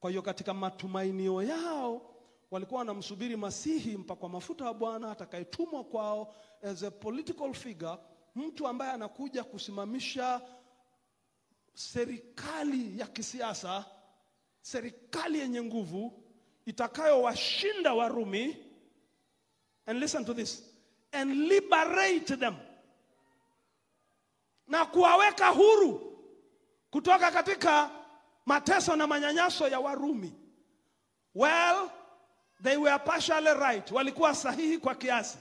Kwa 0.01 0.11
hiyo 0.11 0.23
katika 0.23 0.55
matumainio 0.55 1.43
yao 1.43 2.15
walikuwa 2.51 2.79
wanamsubiri 2.79 3.37
Masihi 3.37 3.97
mpakwa 3.97 4.29
mafuta 4.29 4.65
wa 4.65 4.75
Bwana 4.75 5.11
atakayetumwa 5.11 5.85
kwao 5.85 6.35
as 6.63 6.83
a 6.83 6.91
political 6.91 7.55
figure, 7.55 7.99
mtu 8.35 8.69
ambaye 8.69 8.93
anakuja 8.93 9.45
kusimamisha 9.45 10.41
serikali 11.79 12.99
ya 13.01 13.07
kisiasa 13.07 13.85
serikali 14.61 15.39
yenye 15.39 15.63
nguvu 15.63 16.23
itakayowashinda 16.67 17.95
Warumi 17.95 18.57
and 19.87 20.01
listen 20.01 20.25
to 20.25 20.35
this 20.35 20.63
and 21.13 21.31
liberate 21.49 22.37
them 22.37 22.55
na 24.67 24.85
kuwaweka 24.87 25.49
huru 25.49 26.19
kutoka 26.91 27.31
katika 27.31 27.91
mateso 28.47 28.97
na 28.97 29.07
manyanyaso 29.07 29.69
ya 29.69 29.81
Warumi. 29.81 30.33
Well, 31.35 31.91
they 32.63 32.77
were 32.77 32.99
partially 32.99 33.55
right, 33.55 33.91
walikuwa 33.93 34.35
sahihi 34.35 34.79
kwa 34.79 34.95
kiasi. 34.95 35.39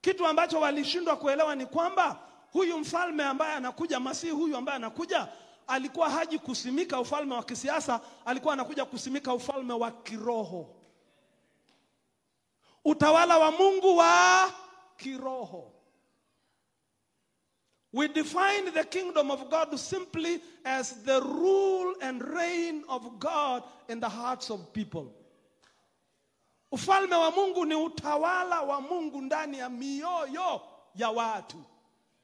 Kitu 0.00 0.26
ambacho 0.26 0.60
walishindwa 0.60 1.16
kuelewa 1.16 1.54
ni 1.56 1.66
kwamba 1.66 2.20
huyu 2.52 2.78
mfalme 2.78 3.24
ambaye 3.24 3.54
anakuja, 3.54 4.00
Masihi 4.00 4.32
huyu 4.32 4.56
ambaye 4.56 4.76
anakuja 4.76 5.28
alikuwa 5.70 6.10
haji 6.10 6.38
kusimika 6.38 7.00
ufalme 7.00 7.34
wa 7.34 7.42
kisiasa, 7.42 8.00
alikuwa 8.24 8.52
anakuja 8.52 8.84
kusimika 8.84 9.34
ufalme 9.34 9.72
wa 9.72 9.90
kiroho, 9.90 10.76
utawala 12.84 13.38
wa 13.38 13.50
Mungu 13.50 13.96
wa 13.96 14.52
kiroho. 14.96 15.72
We 17.92 18.08
define 18.08 18.70
the 18.72 18.84
kingdom 18.84 19.30
of 19.30 19.48
God 19.48 19.76
simply 19.76 20.40
as 20.64 21.02
the 21.04 21.20
rule 21.20 21.94
and 22.02 22.22
reign 22.22 22.84
of 22.88 23.02
God 23.18 23.62
in 23.88 24.00
the 24.00 24.08
hearts 24.08 24.50
of 24.50 24.72
people. 24.72 25.06
Ufalme 26.72 27.14
wa 27.16 27.30
Mungu 27.30 27.64
ni 27.64 27.74
utawala 27.74 28.60
wa 28.62 28.80
Mungu 28.80 29.20
ndani 29.20 29.58
ya 29.58 29.68
mioyo 29.68 30.60
ya 30.94 31.10
watu, 31.10 31.56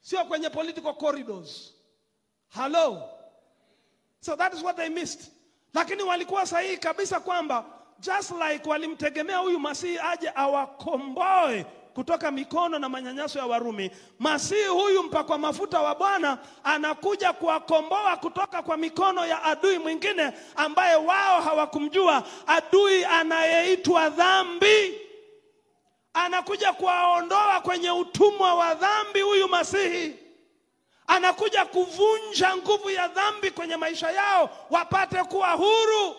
sio 0.01 0.25
kwenye 0.25 0.51
political 0.51 0.95
corridors. 0.95 1.75
Hello. 2.49 3.16
So 4.27 4.35
that 4.35 4.53
is 4.55 4.61
what 4.63 4.77
they 4.77 4.89
missed. 4.89 5.31
Lakini 5.75 6.03
walikuwa 6.03 6.47
sahihi 6.47 6.77
kabisa 6.77 7.21
kwamba 7.21 7.65
just 8.01 8.31
like 8.33 8.69
walimtegemea 8.69 9.39
huyu 9.39 9.59
Masihi 9.59 9.99
aje 9.99 10.33
awakomboe 10.35 11.67
kutoka 11.95 12.31
mikono 12.31 12.79
na 12.79 12.89
manyanyaso 12.89 13.39
ya 13.39 13.47
Warumi, 13.47 13.91
Masihi 14.19 14.65
huyu 14.67 15.03
mpakwa 15.03 15.39
mafuta 15.39 15.81
wa 15.83 15.95
Bwana 15.95 16.39
anakuja 16.65 17.33
kuwakomboa 17.33 18.17
kutoka 18.17 18.63
kwa 18.63 18.77
mikono 18.77 19.27
ya 19.27 19.43
adui 19.43 19.79
mwingine 19.79 20.33
ambaye 20.57 20.97
wao 20.97 21.41
hawakumjua, 21.41 22.23
adui 22.47 23.05
anayeitwa 23.05 24.09
dhambi. 24.11 25.01
Anakuja 26.15 26.73
kuwaondoa 26.73 27.61
kwenye 27.61 27.91
utumwa 27.91 28.55
wa 28.55 28.75
dhambi 28.75 29.21
huyu 29.21 29.49
Masihi 29.49 30.26
anakuja 31.07 31.65
kuvunja 31.65 32.57
nguvu 32.57 32.91
ya 32.91 33.09
dhambi 33.09 33.51
kwenye 33.51 33.77
maisha 33.77 34.11
yao 34.11 34.51
wapate 34.71 35.23
kuwa 35.25 35.49
huru. 35.51 36.17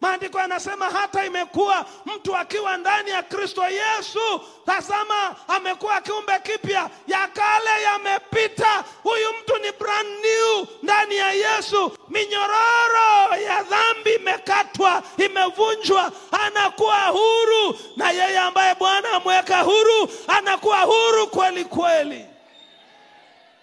Maandiko 0.00 0.38
yanasema 0.38 0.90
hata 0.90 1.24
imekuwa 1.26 1.86
mtu 2.06 2.36
akiwa 2.36 2.76
ndani 2.76 3.10
ya 3.10 3.22
Kristo 3.22 3.62
Yesu, 3.68 4.40
tazama, 4.66 5.36
amekuwa 5.48 6.00
kiumbe 6.00 6.38
kipya, 6.42 6.90
ya 7.06 7.28
kale 7.28 7.82
yamepita, 7.82 8.84
huyu 9.02 9.28
mtu 9.42 9.56
ni 9.58 9.72
brand 9.72 10.08
new 10.08 10.66
ndani 10.82 11.16
ya 11.16 11.32
Yesu. 11.32 11.92
Minyororo 12.08 13.36
ya 13.46 13.62
dhambi 13.62 14.10
imekatwa, 14.14 15.02
imevunjwa, 15.18 16.12
anakuwa 16.46 17.06
huru, 17.06 17.78
na 17.96 18.10
yeye 18.10 18.38
ambaye 18.38 18.74
Bwana 18.74 19.10
amweka 19.10 19.60
huru 19.60 20.08
anakuwa 20.28 20.80
huru 20.80 21.26
kweli 21.26 21.64
kweli. 21.64 22.24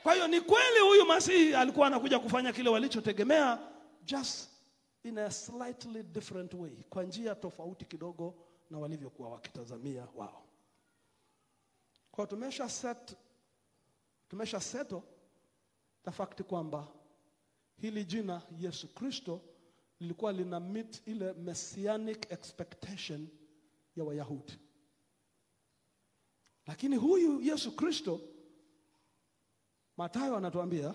Kwa 0.03 0.13
hiyo 0.13 0.27
ni 0.27 0.41
kweli 0.41 0.79
huyu 0.79 1.05
Masihi 1.05 1.55
alikuwa 1.55 1.88
anakuja 1.88 2.20
kufanya 2.20 2.53
kile 2.53 2.70
walichotegemea, 2.70 3.60
just 4.03 4.50
in 5.03 5.17
a 5.17 5.31
slightly 5.31 6.03
different 6.03 6.53
way, 6.53 6.72
kwa 6.89 7.03
njia 7.03 7.36
tofauti 7.36 7.86
kidogo 7.86 8.36
na 8.70 8.79
walivyokuwa 8.79 9.29
wakitazamia 9.29 10.08
wao. 10.15 10.43
Kwa 12.12 12.27
tumesha 12.27 12.70
set, 12.70 13.15
tumesha 14.29 14.60
seto 14.60 15.03
the 16.05 16.12
fact 16.12 16.41
kwamba 16.41 16.88
hili 17.77 18.05
jina 18.05 18.41
Yesu 18.60 18.88
Kristo 18.93 19.41
lilikuwa 20.00 20.31
lina 20.34 20.60
meet 20.60 21.01
ile 21.08 21.34
messianic 21.34 22.31
expectation 22.31 23.27
ya 23.96 24.03
Wayahudi. 24.03 24.60
Lakini 26.67 26.96
huyu 26.96 27.41
Yesu 27.41 27.75
Kristo, 27.75 28.22
Mathayo 30.01 30.36
anatuambia 30.38 30.93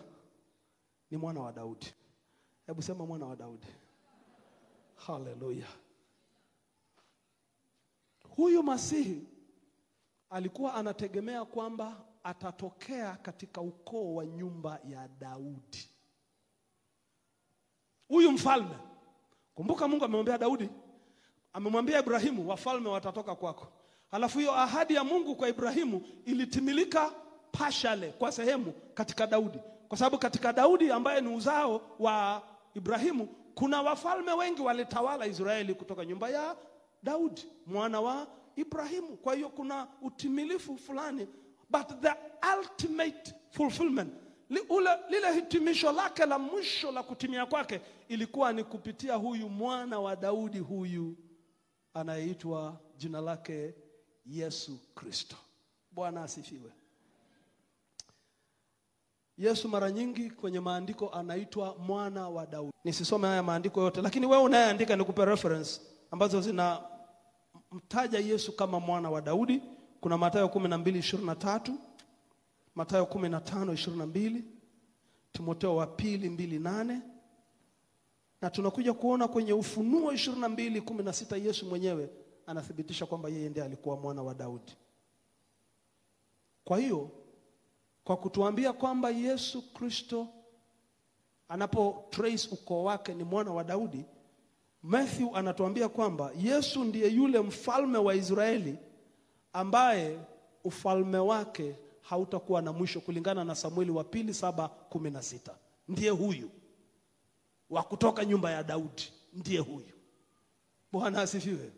ni 1.11 1.17
mwana 1.19 1.41
wa 1.41 1.53
Daudi. 1.53 1.87
Hebu 2.67 2.83
sema 2.83 3.07
mwana 3.07 3.27
wa 3.27 3.37
Daudi. 3.37 3.67
Haleluya! 4.95 5.67
Huyu 8.37 8.63
Masihi 8.63 9.27
alikuwa 10.31 10.75
anategemea 10.75 11.45
kwamba 11.45 12.05
atatokea 12.23 13.17
katika 13.17 13.61
ukoo 13.61 14.15
wa 14.15 14.27
nyumba 14.27 14.81
ya 14.89 15.09
Daudi. 15.09 15.89
Huyu 18.09 18.33
mfalme, 18.33 18.79
kumbuka 19.55 19.89
Mungu 19.89 20.05
amemwambia 20.05 20.39
Daudi, 20.39 20.69
amemwambia 21.53 21.99
Ibrahimu, 21.99 22.49
wafalme 22.49 22.89
watatoka 22.89 23.35
kwako. 23.35 23.73
Halafu 24.11 24.39
hiyo 24.39 24.55
ahadi 24.55 24.95
ya 24.95 25.05
Mungu 25.05 25.37
kwa 25.37 25.49
Ibrahimu 25.49 26.03
ilitimilika 26.25 27.26
pashale, 27.53 28.09
kwa 28.13 28.33
sehemu 28.33 28.73
katika 28.95 29.27
Daudi, 29.27 29.59
kwa 29.89 29.99
sababu 29.99 30.19
katika 30.19 30.53
Daudi 30.53 30.91
ambaye 30.91 31.21
ni 31.21 31.35
uzao 31.37 31.81
wa 31.99 32.43
Ibrahimu, 32.75 33.27
kuna 33.55 33.83
wafalme 33.83 34.33
wengi 34.33 34.63
walitawala 34.63 35.27
Israeli 35.27 35.75
kutoka 35.75 36.05
nyumba 36.05 36.29
ya 36.31 36.57
Daudi 37.03 37.47
mwana 37.67 38.01
wa 38.01 38.27
Ibrahimu. 38.57 39.17
Kwa 39.17 39.35
hiyo 39.35 39.49
kuna 39.49 39.89
utimilifu 40.03 40.77
fulani, 40.79 41.29
but 41.71 41.89
the 42.01 42.13
ultimate 42.59 43.35
fulfillment 43.51 44.13
li, 44.51 44.61
lile 45.11 45.33
hitimisho 45.35 45.93
lake 45.93 46.27
la 46.27 46.39
mwisho 46.39 46.93
la 46.93 47.03
kutimia 47.03 47.47
kwake 47.47 47.81
ilikuwa 48.09 48.53
ni 48.53 48.65
kupitia 48.65 49.15
huyu 49.15 49.49
mwana 49.49 50.01
wa 50.01 50.17
Daudi 50.17 50.59
huyu 50.59 51.17
anayeitwa 51.95 52.81
jina 52.97 53.21
lake 53.21 53.75
Yesu 54.27 54.79
Kristo. 54.95 55.37
Bwana 55.91 56.23
asifiwe. 56.23 56.73
Yesu 59.39 59.69
mara 59.69 59.91
nyingi 59.91 60.31
kwenye 60.31 60.61
maandiko 60.61 61.09
anaitwa 61.09 61.77
mwana 61.79 62.29
wa 62.29 62.47
Daudi. 62.47 62.73
Nisisome 62.85 63.29
haya 63.29 63.43
maandiko 63.43 63.81
yote, 63.83 64.03
lakini 64.03 64.27
wewe 64.27 64.43
unayeandika 64.43 64.97
nikupe 64.97 65.25
reference 65.25 65.81
ambazo 66.11 66.41
zinamtaja 66.41 68.19
Yesu 68.19 68.57
kama 68.57 68.81
mwana 68.81 69.11
wa 69.11 69.21
Daudi. 69.21 69.63
Kuna 70.01 70.19
Mathayo 70.19 70.47
12:23, 70.47 71.73
Mathayo 72.75 73.05
15:22, 73.05 74.43
Timotheo 75.33 75.77
wa 75.77 75.87
pili 75.87 76.29
2:8 76.29 77.01
na 78.43 78.51
tunakuja 78.51 78.93
kuona 78.95 79.29
kwenye 79.29 79.53
Ufunuo 79.53 80.13
22:16 80.13 81.37
Yesu 81.47 81.67
mwenyewe 81.67 82.11
anathibitisha 82.47 83.07
kwamba 83.07 83.29
yeye 83.29 83.49
ndiye 83.49 83.65
alikuwa 83.65 83.97
mwana 83.97 84.23
wa 84.23 84.35
Daudi. 84.35 84.77
Kwa 86.65 86.79
hiyo 86.79 87.11
kwa 88.07 88.17
kutuambia 88.17 88.73
kwamba 88.73 89.11
Yesu 89.11 89.63
Kristo 89.75 90.29
anapo 91.49 92.05
trace 92.11 92.49
ukoo 92.53 92.85
wake 92.85 93.15
ni 93.15 93.25
mwana 93.25 93.51
wa 93.53 93.65
Daudi, 93.65 94.05
Matthew 94.83 95.37
anatuambia 95.37 95.89
kwamba 95.89 96.31
Yesu 96.39 96.85
ndiye 96.85 97.09
yule 97.09 97.41
mfalme 97.41 97.99
wa 97.99 98.15
Israeli 98.15 98.79
ambaye 99.53 100.19
ufalme 100.65 101.19
wake 101.19 101.77
hautakuwa 102.01 102.63
na 102.63 102.73
mwisho 102.73 103.01
kulingana 103.01 103.45
na 103.45 103.55
Samueli 103.55 103.91
wa 103.91 104.05
pili 104.05 104.35
saba 104.35 104.69
kumi 104.69 105.11
na 105.11 105.23
sita. 105.23 105.55
Ndiye 105.89 106.11
huyu 106.11 106.51
wa 107.71 107.83
kutoka 107.83 108.25
nyumba 108.25 108.51
ya 108.51 108.63
Daudi, 108.63 109.13
ndiye 109.33 109.59
huyu. 109.61 109.93
Bwana 110.93 111.21
asifiwe. 111.23 111.73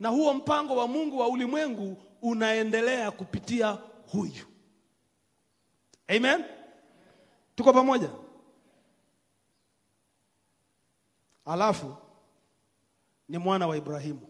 Na 0.00 0.08
huo 0.08 0.34
mpango 0.34 0.76
wa 0.76 0.88
Mungu 0.88 1.18
wa 1.18 1.28
ulimwengu 1.28 1.96
unaendelea 2.22 3.10
kupitia 3.10 3.78
huyu. 4.12 4.53
Amen. 6.08 6.44
Tuko 7.56 7.72
pamoja? 7.72 8.10
Alafu 11.44 11.96
ni 13.28 13.38
mwana 13.38 13.66
wa 13.66 13.76
Ibrahimu. 13.76 14.28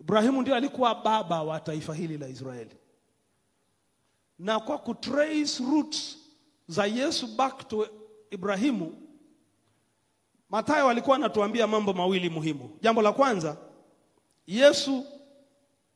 Ibrahimu 0.00 0.42
ndio 0.42 0.54
alikuwa 0.54 0.94
baba 0.94 1.42
wa 1.42 1.60
taifa 1.60 1.94
hili 1.94 2.18
la 2.18 2.28
Israeli, 2.28 2.76
na 4.38 4.60
kwa 4.60 4.78
kutrace 4.78 5.62
roots 5.70 6.18
za 6.66 6.86
Yesu 6.86 7.26
back 7.36 7.68
to 7.68 7.88
Ibrahimu, 8.30 8.98
Mathayo 10.50 10.88
alikuwa 10.88 11.16
anatuambia 11.16 11.66
mambo 11.66 11.92
mawili 11.92 12.30
muhimu. 12.30 12.78
Jambo 12.80 13.02
la 13.02 13.12
kwanza, 13.12 13.56
Yesu 14.46 15.04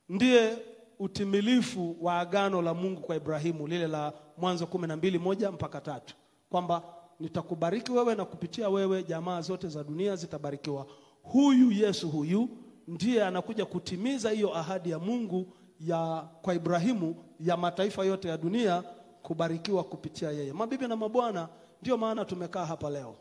ndiye 0.09 0.59
utimilifu 0.99 1.97
wa 2.01 2.19
agano 2.21 2.63
la 2.63 2.75
Mungu 2.75 3.01
kwa 3.01 3.17
Ibrahimu, 3.17 3.67
lile 3.67 3.87
la 3.87 4.13
Mwanzo 4.39 4.67
kumi 4.67 4.87
na 4.87 4.97
mbili 4.97 5.19
moja 5.19 5.53
mpaka 5.53 5.81
tatu, 5.81 6.15
kwamba 6.51 6.83
nitakubariki 7.21 7.93
wewe 7.93 8.15
na 8.15 8.25
kupitia 8.25 8.69
wewe 8.69 9.03
jamaa 9.03 9.41
zote 9.41 9.69
za 9.69 9.85
dunia 9.85 10.17
zitabarikiwa. 10.17 10.87
Huyu 11.23 11.73
Yesu 11.73 12.09
huyu 12.09 12.49
ndiye 12.89 13.25
anakuja 13.25 13.65
kutimiza 13.65 14.31
hiyo 14.31 14.57
ahadi 14.57 14.91
ya 14.91 14.99
Mungu 14.99 15.53
ya 15.81 16.29
kwa 16.43 16.55
Ibrahimu 16.55 17.15
ya 17.41 17.57
mataifa 17.57 18.05
yote 18.05 18.29
ya 18.29 18.37
dunia 18.37 18.83
kubarikiwa 19.23 19.85
kupitia 19.85 20.31
yeye. 20.31 20.53
Mabibi 20.53 20.89
na 20.89 20.97
mabwana, 20.97 21.49
ndio 21.83 21.97
maana 21.97 22.25
tumekaa 22.25 22.65
hapa 22.65 22.91
leo, 22.91 23.15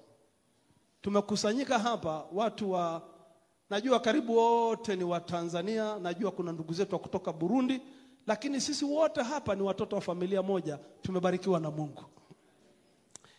tumekusanyika 1.02 1.80
hapa 1.80 2.26
watu 2.34 2.72
wa 2.72 3.02
Najua 3.70 4.00
karibu 4.00 4.38
wote 4.38 4.96
ni 4.96 5.04
Watanzania, 5.04 6.00
najua 6.00 6.32
kuna 6.32 6.52
ndugu 6.52 6.74
zetu 6.74 6.96
wa 6.96 7.00
kutoka 7.00 7.34
Burundi, 7.34 7.82
lakini 8.28 8.62
sisi 8.62 8.86
wote 8.86 9.22
hapa 9.24 9.56
ni 9.56 9.62
watoto 9.62 9.96
wa 9.96 10.02
familia 10.02 10.44
moja, 10.44 10.80
tumebarikiwa 11.02 11.60
na 11.60 11.72
Mungu. 11.72 12.04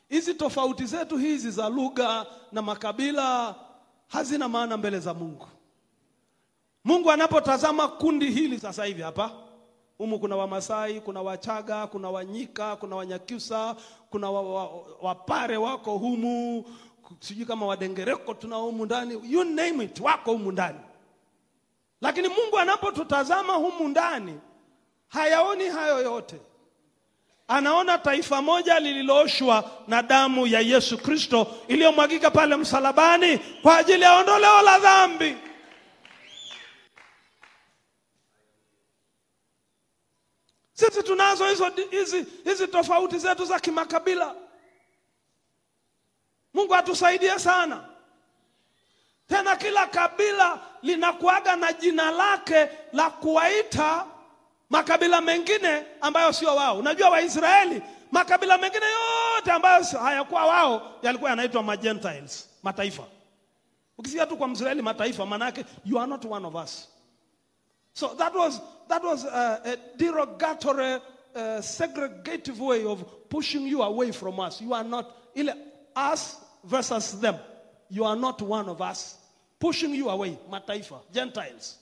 Hizi 0.08 0.34
tofauti 0.34 0.86
zetu 0.86 1.16
hizi 1.16 1.50
za 1.50 1.68
lugha 1.68 2.26
na 2.52 2.62
makabila 2.62 3.54
hazina 4.08 4.48
maana 4.48 4.76
mbele 4.76 4.98
za 5.00 5.14
Mungu. 5.14 5.46
Mungu 6.84 7.10
anapotazama 7.10 7.88
kundi 7.88 8.30
hili 8.30 8.58
sasa 8.60 8.84
hivi 8.84 9.02
hapa 9.02 9.30
humu, 9.98 10.18
kuna 10.18 10.36
Wamasai, 10.36 11.00
kuna 11.00 11.22
Wachaga, 11.22 11.86
kuna 11.86 12.10
Wanyika, 12.10 12.76
kuna 12.76 12.96
Wanyakyusa, 12.96 13.76
kuna 14.10 14.30
Wapare 15.02 15.56
wa, 15.56 15.62
wa 15.64 15.70
wako 15.70 15.98
humu 15.98 16.64
sijui 17.20 17.46
kama 17.46 17.66
wadengereko 17.66 18.34
tunao 18.34 18.62
humu 18.62 18.84
ndani, 18.84 19.20
you 19.24 19.44
name 19.44 19.84
it, 19.84 20.00
wako 20.00 20.32
humu 20.32 20.52
ndani. 20.52 20.78
Lakini 22.00 22.28
Mungu 22.28 22.58
anapotutazama 22.58 23.52
humu 23.52 23.88
ndani 23.88 24.40
hayaoni 25.08 25.68
hayo 25.68 26.00
yote, 26.02 26.40
anaona 27.48 27.98
taifa 27.98 28.42
moja 28.42 28.80
lililooshwa 28.80 29.70
na 29.88 30.02
damu 30.02 30.46
ya 30.46 30.60
Yesu 30.60 30.98
Kristo 30.98 31.46
iliyomwagika 31.68 32.30
pale 32.30 32.56
msalabani 32.56 33.38
kwa 33.38 33.76
ajili 33.76 34.02
ya 34.02 34.18
ondoleo 34.18 34.62
la 34.62 34.78
dhambi. 34.78 35.36
Sisi 40.72 41.02
tunazo 41.02 41.46
hizo 41.48 41.70
hizi 41.90 42.26
hizi 42.44 42.68
tofauti 42.68 43.18
zetu 43.18 43.44
za 43.44 43.60
kimakabila. 43.60 44.34
Mungu 46.56 46.74
atusaidie 46.74 47.38
sana. 47.38 47.84
Tena 49.28 49.56
kila 49.56 49.86
kabila 49.86 50.60
linakuaga 50.82 51.56
na 51.56 51.72
jina 51.72 52.10
lake 52.10 52.68
la 52.92 53.10
kuwaita 53.10 54.04
makabila 54.70 55.20
mengine 55.20 55.84
ambayo 56.00 56.32
sio 56.32 56.56
wao. 56.56 56.78
Unajua 56.78 57.08
Waisraeli, 57.10 57.82
makabila 58.10 58.58
mengine 58.58 58.86
yote 58.86 59.52
ambayo 59.52 59.84
hayakuwa 59.84 60.46
wao 60.46 60.98
yalikuwa 61.02 61.30
yanaitwa 61.30 61.62
magentiles, 61.62 62.48
mataifa. 62.62 63.02
Ukisikia 63.98 64.26
tu 64.26 64.36
kwa 64.36 64.48
Mwisraeli 64.48 64.82
mataifa, 64.82 65.26
maana 65.26 65.44
yake 65.44 65.64
you 65.84 65.98
are 65.98 66.06
not 66.06 66.24
one 66.24 66.46
of 66.46 66.54
us. 66.54 66.88
So 67.92 68.08
that 68.08 68.34
was 68.34 68.60
that 68.88 69.02
was 69.04 69.24
a, 69.24 69.60
a 69.64 69.76
derogatory 69.96 70.94
uh, 71.34 71.60
segregative 71.60 72.60
way 72.60 72.84
of 72.84 73.02
pushing 73.28 73.66
you 73.66 73.82
away 73.82 74.12
from 74.12 74.38
us. 74.40 74.60
You 74.60 74.74
are 74.74 74.88
not 74.88 75.06
ile 75.34 75.54
us 76.12 76.36
versus 76.66 77.20
them. 77.20 77.36
You 77.88 78.04
are 78.04 78.16
not 78.16 78.42
one 78.42 78.68
of 78.68 78.80
us. 78.80 79.18
Pushing 79.58 79.94
you 79.94 80.10
away, 80.10 80.36
mataifa, 80.50 81.00
Gentiles. 81.12 81.78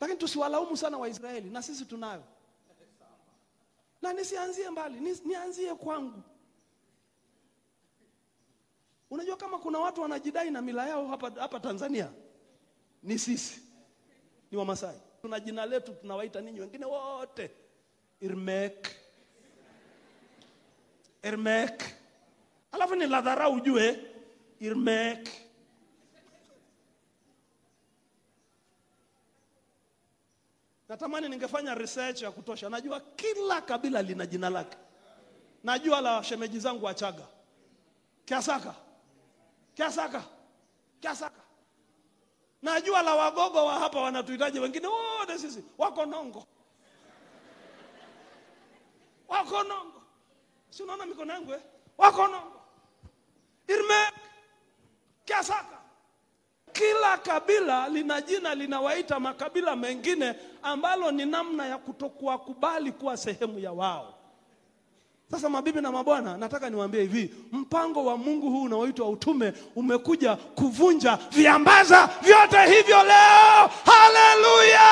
Lakini 0.00 0.18
tusiwalaumu 0.18 0.76
sana 0.76 0.98
Waisraeli, 0.98 1.50
na 1.50 1.62
sisi 1.62 1.84
tunayo. 1.84 2.22
Na 4.02 4.12
nisianzie 4.12 4.70
mbali, 4.70 5.00
ni, 5.00 5.16
nianzie 5.24 5.74
kwangu. 5.74 6.22
Unajua 9.10 9.36
kama 9.36 9.58
kuna 9.58 9.78
watu 9.78 10.02
wanajidai 10.02 10.50
na 10.50 10.62
mila 10.62 10.88
yao 10.88 11.06
hapa, 11.06 11.30
hapa 11.40 11.60
Tanzania 11.60 12.08
ni 13.02 13.18
sisi, 13.18 13.60
ni 14.50 14.58
Wamasai. 14.58 14.96
Tuna 15.22 15.40
jina 15.40 15.66
letu 15.66 15.94
tunawaita 15.94 16.40
ninyi 16.40 16.60
wengine 16.60 16.84
wote 16.86 17.50
Irmek, 18.20 18.88
Irmek 21.22 21.95
alafu 22.76 22.94
ni 22.94 23.06
la 23.06 23.20
dharau 23.22 23.52
ujue, 23.54 23.98
Irmek. 24.60 25.28
Natamani 30.88 31.28
ningefanya 31.28 31.74
research 31.74 32.22
ya 32.22 32.30
kutosha. 32.30 32.68
Najua 32.68 33.00
kila 33.00 33.60
kabila 33.60 34.02
lina 34.02 34.26
jina 34.26 34.50
lake. 34.50 34.76
Najua 35.64 36.00
la 36.00 36.22
shemeji 36.24 36.58
zangu 36.60 36.84
Wachaga, 36.84 37.26
Kiasaka, 38.24 38.74
Kiasaka, 39.74 40.22
Kiasaka. 41.00 41.40
Najua 42.62 43.02
la 43.02 43.14
Wagogo 43.14 43.64
wa 43.66 43.78
hapa 43.78 44.00
wanatuhitaji, 44.00 44.58
wengine 44.60 44.86
wote 44.86 45.38
sisi 45.38 45.64
wako 45.78 46.06
Nongo, 46.06 46.46
wako 49.28 49.62
Nongo, 49.62 50.02
si 50.70 50.82
unaona 50.82 51.06
mikono 51.06 51.32
yangu 51.32 51.52
eh? 51.52 51.60
Wako 51.98 52.26
Nongo, 52.28 52.55
Irmek, 53.68 54.12
Kiasaka. 55.24 55.76
Kila 56.72 57.18
kabila 57.18 57.88
lina 57.88 58.20
jina 58.20 58.54
linawaita 58.54 59.20
makabila 59.20 59.76
mengine, 59.76 60.34
ambalo 60.62 61.10
ni 61.10 61.24
namna 61.26 61.66
ya 61.66 61.78
kutokuwakubali 61.78 62.92
kuwa 62.92 63.16
sehemu 63.16 63.58
ya 63.58 63.72
wao. 63.72 64.12
Sasa 65.30 65.48
mabibi 65.48 65.80
na 65.80 65.92
mabwana, 65.92 66.36
nataka 66.36 66.70
niwaambie 66.70 67.00
hivi, 67.00 67.34
mpango 67.52 68.04
wa 68.04 68.16
Mungu 68.16 68.50
huu 68.50 68.62
unaoitwa 68.62 69.08
utume 69.08 69.52
umekuja 69.76 70.36
kuvunja 70.36 71.18
viambaza 71.30 72.06
vyote 72.22 72.66
hivyo 72.76 73.02
leo. 73.04 73.70
Haleluya! 73.84 74.90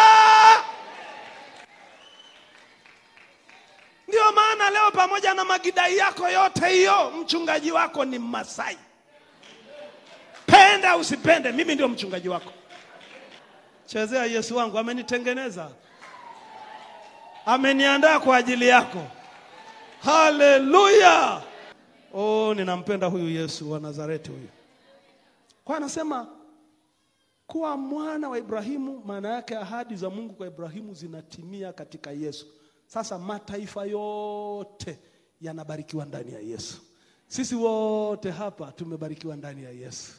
Ndio 4.14 4.32
maana 4.32 4.70
leo, 4.70 4.90
pamoja 4.90 5.34
na 5.34 5.44
magidai 5.44 5.96
yako 5.96 6.28
yote 6.28 6.68
hiyo, 6.68 7.10
mchungaji 7.10 7.72
wako 7.72 8.04
ni 8.04 8.18
Masai. 8.18 8.78
Penda 10.46 10.96
usipende, 10.96 11.52
mimi 11.52 11.74
ndio 11.74 11.88
mchungaji 11.88 12.28
wako. 12.28 12.52
Chezea 13.86 14.24
Yesu 14.24 14.56
wangu, 14.56 14.78
amenitengeneza, 14.78 15.70
ameniandaa 17.46 18.20
kwa 18.20 18.36
ajili 18.36 18.68
yako. 18.68 19.06
Haleluya! 20.04 21.42
Oh, 22.14 22.54
ninampenda 22.54 23.06
huyu 23.06 23.28
Yesu 23.30 23.72
wa 23.72 23.80
Nazareti 23.80 24.30
huyu. 24.30 24.48
Kwa 25.64 25.76
anasema 25.76 26.26
kuwa 27.46 27.76
mwana 27.76 28.28
wa 28.28 28.38
Ibrahimu, 28.38 29.02
maana 29.06 29.28
yake 29.28 29.56
ahadi 29.56 29.96
za 29.96 30.10
Mungu 30.10 30.34
kwa 30.34 30.46
Ibrahimu 30.46 30.94
zinatimia 30.94 31.72
katika 31.72 32.10
Yesu. 32.10 32.46
Sasa 32.94 33.18
mataifa 33.18 33.84
yote 33.84 34.98
yanabarikiwa 35.40 36.04
ndani 36.04 36.32
ya 36.32 36.40
Yesu. 36.40 36.80
Sisi 37.28 37.54
wote 37.54 38.30
hapa 38.30 38.72
tumebarikiwa 38.72 39.36
ndani 39.36 39.64
ya 39.64 39.70
Yesu. 39.70 40.12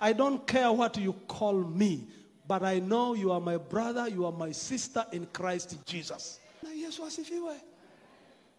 I 0.00 0.14
don't 0.14 0.50
care 0.52 0.66
what 0.68 0.96
you 0.96 1.12
call 1.12 1.54
me, 1.54 2.08
but 2.48 2.62
I 2.62 2.80
know 2.80 3.14
you 3.16 3.32
are 3.32 3.40
my 3.44 3.58
brother, 3.58 4.08
you 4.08 4.26
are 4.26 4.36
my 4.36 4.52
sister 4.54 5.06
in 5.12 5.26
Christ 5.26 5.76
Jesus. 5.86 6.40
Na 6.62 6.70
Yesu 6.70 7.04
asifiwe. 7.04 7.54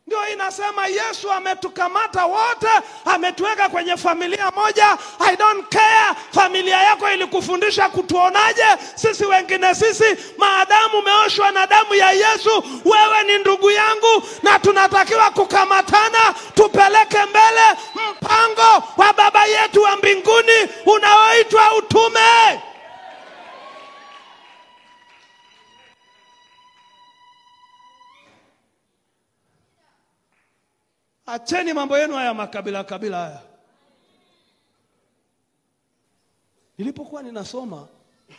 Ndio 0.09 0.27
inasema 0.33 0.87
Yesu 0.87 1.31
ametukamata 1.31 2.25
wote, 2.25 2.67
ametuweka 3.05 3.69
kwenye 3.69 3.97
familia 3.97 4.51
moja. 4.55 4.97
I 5.19 5.35
don't 5.35 5.65
care 5.69 6.15
familia 6.33 6.77
yako 6.83 7.11
ilikufundisha 7.11 7.89
kutuonaje 7.89 8.65
sisi 8.95 9.25
wengine. 9.25 9.75
Sisi 9.75 10.05
maadamu 10.37 10.97
umeoshwa 10.99 11.51
na 11.51 11.67
damu 11.67 11.95
ya 11.95 12.11
Yesu, 12.11 12.63
wewe 12.85 13.23
ni 13.27 13.37
ndugu 13.37 13.71
yangu, 13.71 14.23
na 14.43 14.59
tunatakiwa 14.59 15.31
kukamatana, 15.31 16.33
tupeleke 16.55 17.17
mbele 17.29 17.65
mpango 18.11 18.83
wa 18.97 19.13
Baba 19.13 19.45
yetu 19.45 19.81
wa 19.81 19.95
mbinguni 19.97 20.67
unaoitwa 20.85 21.75
utume. 21.77 22.59
Acheni 31.29 31.73
mambo 31.73 31.97
yenu 31.97 32.15
haya 32.15 32.33
makabila 32.33 32.83
kabila 32.83 33.17
haya. 33.17 33.41
Nilipokuwa 36.77 37.23
ninasoma 37.23 37.87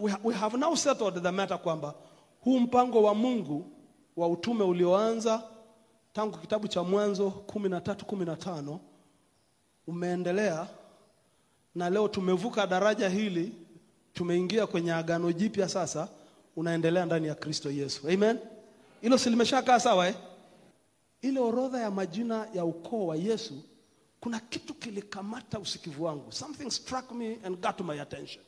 we, 0.00 0.14
we 0.24 0.34
have 0.34 0.56
now 0.58 0.74
settled 0.76 1.22
the 1.22 1.30
matter 1.30 1.58
kwamba 1.58 1.94
huu 2.40 2.60
mpango 2.60 3.02
wa 3.02 3.14
Mungu 3.14 3.70
wa 4.16 4.28
utume 4.28 4.64
ulioanza 4.64 5.42
tangu 6.12 6.38
kitabu 6.38 6.68
cha 6.68 6.82
Mwanzo 6.82 7.30
kumi 7.30 7.68
na 7.68 7.80
tatu 7.80 8.06
kumi 8.06 8.24
na 8.24 8.36
tano 8.36 8.80
umeendelea 9.86 10.68
na 11.74 11.90
leo 11.90 12.08
tumevuka 12.08 12.66
daraja 12.66 13.08
hili, 13.08 13.52
tumeingia 14.12 14.66
kwenye 14.66 14.92
agano 14.92 15.32
jipya. 15.32 15.68
Sasa 15.68 16.08
unaendelea 16.56 17.06
ndani 17.06 17.26
ya 17.26 17.34
Kristo 17.34 17.70
Yesu, 17.70 18.08
amen. 18.08 18.38
Hilo 19.06 19.18
si 19.18 19.30
limeshakaa 19.30 19.80
sawa 19.80 20.08
eh? 20.08 20.14
Ile 21.22 21.40
orodha 21.40 21.80
ya 21.80 21.90
majina 21.90 22.48
ya 22.54 22.64
ukoo 22.64 23.06
wa 23.06 23.16
Yesu, 23.16 23.54
kuna 24.20 24.40
kitu 24.40 24.74
kilikamata 24.74 25.58
usikivu 25.58 26.04
wangu. 26.04 26.32
Something 26.32 26.70
struck 26.70 27.12
me 27.12 27.38
and 27.44 27.56
got 27.60 27.80
my 27.80 28.00
attention. 28.00 28.44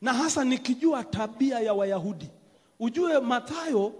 Na 0.00 0.14
hasa 0.14 0.44
nikijua 0.44 1.04
tabia 1.04 1.60
ya 1.60 1.74
Wayahudi. 1.74 2.28
Ujue 2.80 3.20
Mathayo 3.20 3.92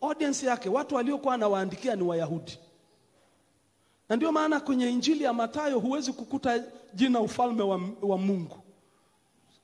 audience 0.00 0.46
yake 0.46 0.68
watu 0.68 0.94
waliokuwa 0.94 1.34
anawaandikia 1.34 1.96
ni 1.96 2.02
Wayahudi. 2.02 2.58
Na 4.08 4.16
ndio 4.16 4.32
maana 4.32 4.60
kwenye 4.60 4.90
Injili 4.90 5.24
ya 5.24 5.32
Mathayo 5.32 5.78
huwezi 5.78 6.12
kukuta 6.12 6.64
jina 6.94 7.20
ufalme 7.20 7.62
wa, 7.62 7.80
wa 8.02 8.18
Mungu 8.18 8.56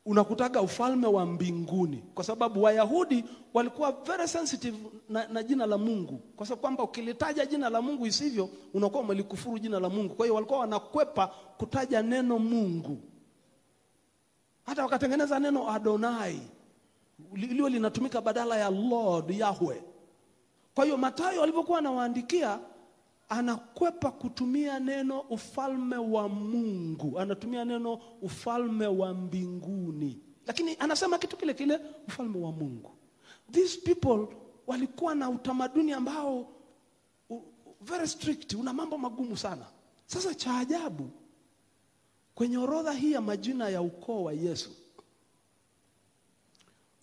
unakutaga 0.07 0.61
ufalme 0.63 1.07
wa 1.07 1.27
mbinguni, 1.27 2.05
kwa 2.15 2.25
sababu 2.25 2.63
Wayahudi 2.63 3.25
walikuwa 3.55 3.93
very 3.93 4.29
sensitive 4.29 4.77
na, 5.09 5.27
na 5.29 5.43
jina 5.43 5.67
la 5.67 5.79
Mungu, 5.79 6.21
kwa 6.37 6.47
sababu 6.47 6.61
kwamba 6.61 6.83
ukilitaja 6.83 7.47
jina 7.47 7.69
la 7.69 7.83
Mungu 7.83 8.07
isivyo 8.07 8.49
unakuwa 8.75 9.03
umelikufuru 9.03 9.59
jina 9.59 9.81
la 9.81 9.89
Mungu. 9.91 10.15
Kwa 10.15 10.27
hiyo 10.27 10.35
walikuwa 10.35 10.59
wanakwepa 10.59 11.27
kutaja 11.57 12.03
neno 12.03 12.39
Mungu, 12.39 12.99
hata 14.67 14.83
wakatengeneza 14.83 15.39
neno 15.39 15.71
Adonai 15.71 16.41
lilo 17.35 17.69
linatumika 17.69 18.21
badala 18.21 18.57
ya 18.57 18.71
Lord 18.71 19.31
Yahweh. 19.31 19.83
Kwa 20.75 20.85
hiyo 20.85 20.97
Mathayo 20.97 21.43
alipokuwa 21.43 21.79
anawaandikia 21.79 22.59
anakwepa 23.29 24.11
kutumia 24.11 24.79
neno 24.81 25.21
ufalme 25.21 25.97
wa 25.97 26.29
Mungu, 26.29 27.19
anatumia 27.19 27.65
neno 27.65 27.95
ufalme 28.23 28.87
wa 28.87 29.15
mbinguni, 29.15 30.21
lakini 30.47 30.77
anasema 30.79 31.19
kitu 31.19 31.37
kile 31.37 31.55
kile, 31.55 31.81
ufalme 32.09 32.39
wa 32.39 32.53
Mungu. 32.53 32.91
These 33.51 33.81
people 33.81 34.37
walikuwa 34.67 35.15
na 35.15 35.31
utamaduni 35.31 35.93
ambao 35.93 36.49
u, 37.31 37.41
very 37.81 38.09
strict, 38.09 38.55
una 38.55 38.73
mambo 38.73 38.99
magumu 38.99 39.37
sana. 39.37 39.67
Sasa 40.07 40.35
cha 40.35 40.59
ajabu 40.59 41.11
kwenye 42.35 42.59
orodha 42.59 42.93
hii 42.93 43.13
ya 43.13 43.21
majina 43.21 43.69
ya 43.69 43.83
ukoo 43.83 44.23
wa 44.25 44.33
Yesu 44.33 44.71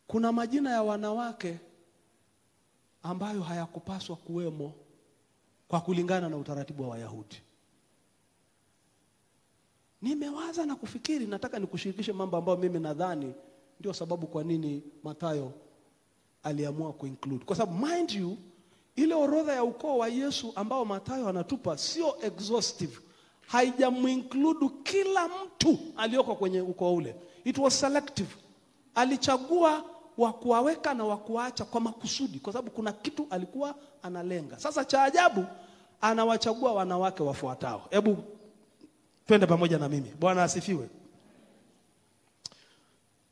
kuna 0.08 0.32
majina 0.32 0.70
ya 0.72 0.84
wanawake 0.84 1.60
ambayo 3.04 3.42
hayakupaswa 3.42 4.16
kuwemo 4.16 4.74
kwa 5.74 5.82
kulingana 5.82 6.30
na 6.30 6.38
utaratibu 6.38 6.84
wa 6.84 6.90
Wayahudi. 6.90 7.42
Nimewaza 10.02 10.66
na 10.66 10.76
kufikiri, 10.76 11.26
nataka 11.28 11.60
nikushirikishe 11.60 12.14
mambo 12.14 12.38
ambayo 12.38 12.58
mimi 12.58 12.80
nadhani 12.80 13.34
ndio 13.80 13.94
sababu 13.94 14.28
kwa 14.28 14.44
nini 14.44 14.84
Mathayo 15.04 15.52
aliamua 16.44 16.94
kuinclude, 16.94 17.46
kwa 17.46 17.56
sababu 17.56 17.86
mind 17.88 18.12
you, 18.12 18.38
ile 18.96 19.14
orodha 19.16 19.54
ya 19.54 19.64
ukoo 19.64 19.98
wa 19.98 20.08
Yesu 20.08 20.54
ambao 20.56 20.86
Mathayo 20.86 21.28
anatupa 21.30 21.78
sio 21.78 22.26
exhaustive, 22.26 23.00
haijamuinclude 23.48 24.70
kila 24.84 25.28
mtu 25.28 25.78
aliyoko 25.98 26.36
kwenye 26.36 26.62
ukoo 26.62 26.96
ule. 26.96 27.16
It 27.44 27.58
was 27.58 27.80
selective, 27.80 28.36
alichagua 28.96 29.86
wa 30.18 30.34
kuwaweka 30.34 30.94
na 30.94 31.04
wa 31.04 31.18
kuwaacha 31.18 31.66
kwa 31.66 31.82
makusudi, 31.82 32.40
kwa 32.40 32.54
sababu 32.54 32.72
kuna 32.72 32.92
kitu 32.92 33.28
alikuwa 33.30 33.76
analenga. 34.04 34.60
Sasa 34.60 34.86
cha 34.86 35.04
ajabu 35.04 35.46
anawachagua 36.02 36.74
wanawake 36.74 37.24
wafuatao. 37.24 37.88
Hebu 37.90 38.24
twende 39.28 39.46
pamoja 39.48 39.78
na 39.78 39.90
mimi. 39.90 40.10
Bwana 40.20 40.44
asifiwe. 40.44 40.90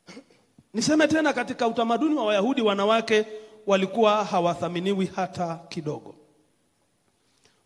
Niseme 0.73 1.07
tena, 1.07 1.33
katika 1.33 1.67
utamaduni 1.67 2.15
wa 2.15 2.25
Wayahudi 2.25 2.61
wanawake 2.61 3.25
walikuwa 3.67 4.25
hawathaminiwi 4.25 5.05
hata 5.15 5.59
kidogo. 5.69 6.15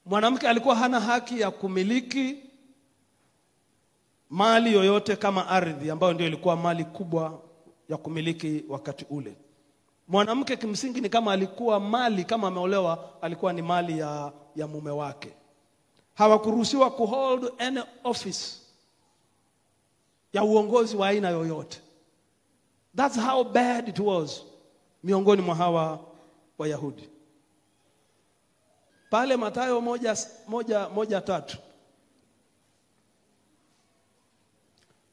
Mwanamke 0.05 0.47
alikuwa 0.49 0.75
hana 0.75 0.99
haki 0.99 1.39
ya 1.41 1.51
kumiliki 1.51 2.35
mali 4.29 4.73
yoyote 4.73 5.15
kama 5.15 5.47
ardhi, 5.47 5.89
ambayo 5.91 6.13
ndio 6.13 6.27
ilikuwa 6.27 6.55
mali 6.55 6.83
kubwa 6.85 7.41
ya 7.89 7.97
kumiliki 7.97 8.63
wakati 8.69 9.05
ule. 9.09 9.35
Mwanamke 10.07 10.57
kimsingi 10.57 11.01
ni 11.01 11.09
kama 11.09 11.31
alikuwa 11.33 11.79
mali, 11.79 12.23
kama 12.23 12.47
ameolewa, 12.47 13.09
alikuwa 13.21 13.53
ni 13.53 13.61
mali 13.61 13.99
ya, 13.99 14.31
ya 14.55 14.67
mume 14.67 14.91
wake. 14.91 15.33
hawakuruhusiwa 16.13 16.91
kuhold 16.91 17.51
any 17.57 17.79
office 18.03 18.59
ya 20.33 20.43
uongozi 20.43 20.95
wa 20.97 21.07
aina 21.07 21.29
yoyote. 21.29 21.81
That's 22.95 23.19
how 23.19 23.43
bad 23.43 23.87
it 23.87 23.99
was 23.99 24.43
miongoni 25.03 25.41
mwa 25.41 25.55
hawa 25.55 25.99
Wayahudi. 26.57 27.09
Pale 29.09 29.37
Mathayo 29.37 29.81
moja, 29.81 30.17
moja, 30.47 30.89
moja 30.89 31.21
tatu 31.21 31.57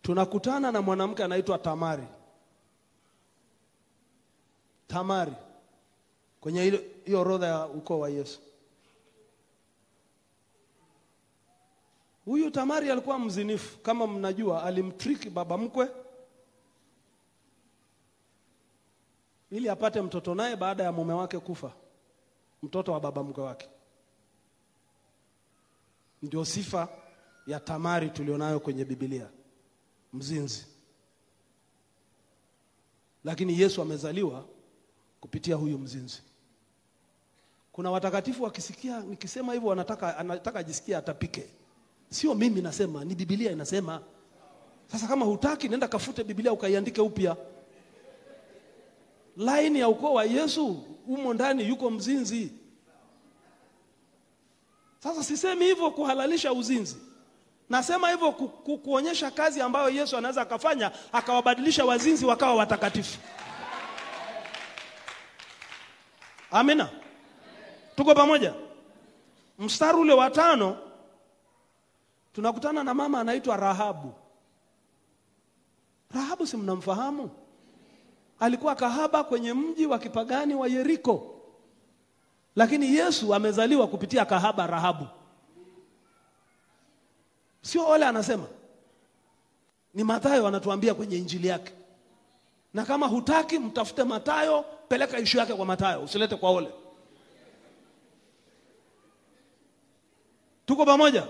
tunakutana 0.02 0.72
na 0.72 0.82
mwanamke 0.82 1.24
anaitwa 1.24 1.58
Tamari. 1.58 2.04
Tamari 4.92 5.32
kwenye 6.40 6.62
hiyo 7.04 7.20
orodha 7.20 7.46
ya 7.46 7.66
ukoo 7.66 7.98
wa 7.98 8.08
Yesu. 8.10 8.40
Huyu 12.24 12.50
Tamari 12.50 12.90
alikuwa 12.90 13.18
mzinifu, 13.18 13.78
kama 13.78 14.06
mnajua, 14.06 14.62
alimtriki 14.64 15.30
baba 15.30 15.58
mkwe 15.58 15.88
ili 19.50 19.68
apate 19.68 20.02
mtoto 20.02 20.34
naye 20.34 20.56
baada 20.56 20.84
ya 20.84 20.92
mume 20.92 21.12
wake 21.12 21.38
kufa, 21.38 21.72
mtoto 22.62 22.92
wa 22.92 23.00
baba 23.00 23.22
mkwe 23.22 23.44
wake. 23.44 23.68
Ndio 26.22 26.44
sifa 26.44 26.88
ya 27.46 27.60
Tamari 27.60 28.10
tulionayo 28.10 28.60
kwenye 28.60 28.84
Biblia, 28.84 29.28
mzinzi. 30.12 30.66
Lakini 33.24 33.60
Yesu 33.60 33.82
amezaliwa 33.82 34.44
kupitia 35.22 35.56
huyu 35.56 35.78
mzinzi. 35.78 36.22
Kuna 37.72 37.90
watakatifu 37.90 38.42
wakisikia 38.42 39.00
nikisema 39.00 39.52
hivyo 39.52 39.68
wanataka 39.68 40.18
anataka 40.18 40.58
ajisikie 40.58 40.96
atapike. 40.96 41.46
Sio 42.10 42.34
mimi 42.34 42.62
nasema, 42.62 43.04
ni 43.04 43.14
Biblia 43.14 43.52
inasema. 43.52 44.00
Sasa 44.92 45.06
kama 45.08 45.24
hutaki, 45.26 45.68
nenda 45.68 45.88
kafute 45.88 46.24
Biblia 46.24 46.52
ukaiandike 46.52 47.00
upya. 47.00 47.36
Laini 49.36 49.78
ya 49.80 49.88
ukoo 49.88 50.12
wa 50.14 50.24
Yesu 50.24 50.82
umo 51.08 51.34
ndani 51.34 51.68
yuko 51.68 51.90
mzinzi. 51.90 52.52
Sasa 54.98 55.24
sisemi 55.24 55.64
hivyo 55.64 55.90
kuhalalisha 55.90 56.52
uzinzi, 56.52 56.96
nasema 57.70 58.10
hivyo 58.10 58.32
ku, 58.32 58.48
ku, 58.48 58.78
kuonyesha 58.78 59.30
kazi 59.30 59.60
ambayo 59.60 59.88
Yesu 59.90 60.16
anaweza 60.16 60.42
akafanya 60.42 60.90
akawabadilisha 61.12 61.84
wazinzi 61.84 62.24
wakawa 62.26 62.54
watakatifu. 62.54 63.18
Amina, 66.52 66.88
tuko 67.96 68.14
pamoja. 68.14 68.54
Mstari 69.58 69.98
ule 69.98 70.12
wa 70.12 70.30
tano 70.30 70.76
tunakutana 72.32 72.84
na 72.84 72.94
mama 72.94 73.20
anaitwa 73.20 73.56
Rahabu. 73.56 74.12
Rahabu 76.14 76.46
si 76.46 76.56
mnamfahamu? 76.56 77.30
Alikuwa 78.40 78.74
kahaba 78.74 79.24
kwenye 79.24 79.52
mji 79.54 79.86
wa 79.86 79.98
kipagani 79.98 80.54
wa 80.54 80.68
Yeriko, 80.68 81.40
lakini 82.56 82.94
Yesu 82.94 83.34
amezaliwa 83.34 83.88
kupitia 83.88 84.24
kahaba 84.24 84.66
Rahabu. 84.66 85.06
Sio 87.62 87.86
ole 87.88 88.06
anasema, 88.06 88.46
ni 89.94 90.04
Mathayo 90.04 90.46
anatuambia 90.46 90.94
kwenye 90.94 91.16
injili 91.16 91.48
yake. 91.48 91.72
Na 92.74 92.84
kama 92.84 93.06
hutaki, 93.06 93.58
mtafute 93.58 94.04
Mathayo, 94.04 94.64
peleka 94.92 95.18
ishu 95.18 95.38
yake 95.38 95.54
kwa 95.54 95.66
Mathayo, 95.66 96.02
usilete 96.02 96.36
kwa 96.36 96.50
ole. 96.50 96.68
Tuko 100.66 100.84
pamoja? 100.86 101.26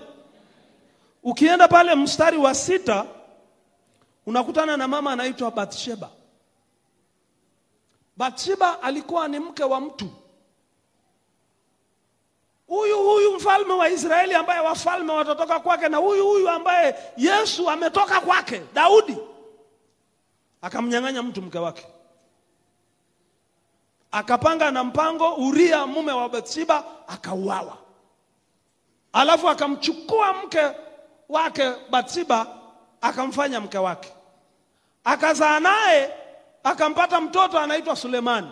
Ukienda 1.23 1.67
pale 1.67 1.95
mstari 1.95 2.37
wa 2.37 2.55
sita 2.55 3.05
unakutana 4.25 4.77
na 4.77 4.87
mama 4.87 5.11
anaitwa 5.11 5.51
Bathsheba. 5.51 6.09
Bathsheba 8.17 8.81
alikuwa 8.81 9.27
ni 9.27 9.39
mke 9.39 9.63
wa 9.63 9.81
mtu 9.81 10.09
huyu 12.67 12.97
huyu 13.03 13.35
mfalme 13.35 13.73
wa 13.73 13.89
Israeli 13.89 14.33
ambaye 14.33 14.59
wafalme 14.59 15.11
watatoka 15.13 15.59
kwake, 15.59 15.89
na 15.89 15.97
huyu 15.97 16.25
huyu 16.27 16.49
ambaye 16.49 16.95
Yesu 17.17 17.69
ametoka 17.69 18.21
kwake, 18.21 18.61
Daudi 18.73 19.17
akamnyang'anya 20.61 21.23
mtu 21.23 21.41
mke 21.41 21.57
wake, 21.59 21.85
akapanga 24.13 24.71
na 24.71 24.83
mpango. 24.83 25.33
Uria 25.35 25.87
mume 25.87 26.11
wa 26.11 26.29
Bathsheba 26.29 26.83
akauawa, 27.07 27.77
alafu 29.13 29.49
akamchukua 29.49 30.33
mke 30.33 30.61
wake 31.29 31.71
Bathsheba 31.89 32.47
akamfanya 33.01 33.59
mke 33.59 33.77
wake, 33.77 34.13
akazaa 35.03 35.59
naye 35.59 36.11
akampata 36.63 37.21
mtoto 37.21 37.59
anaitwa 37.59 37.95
Sulemani. 37.95 38.47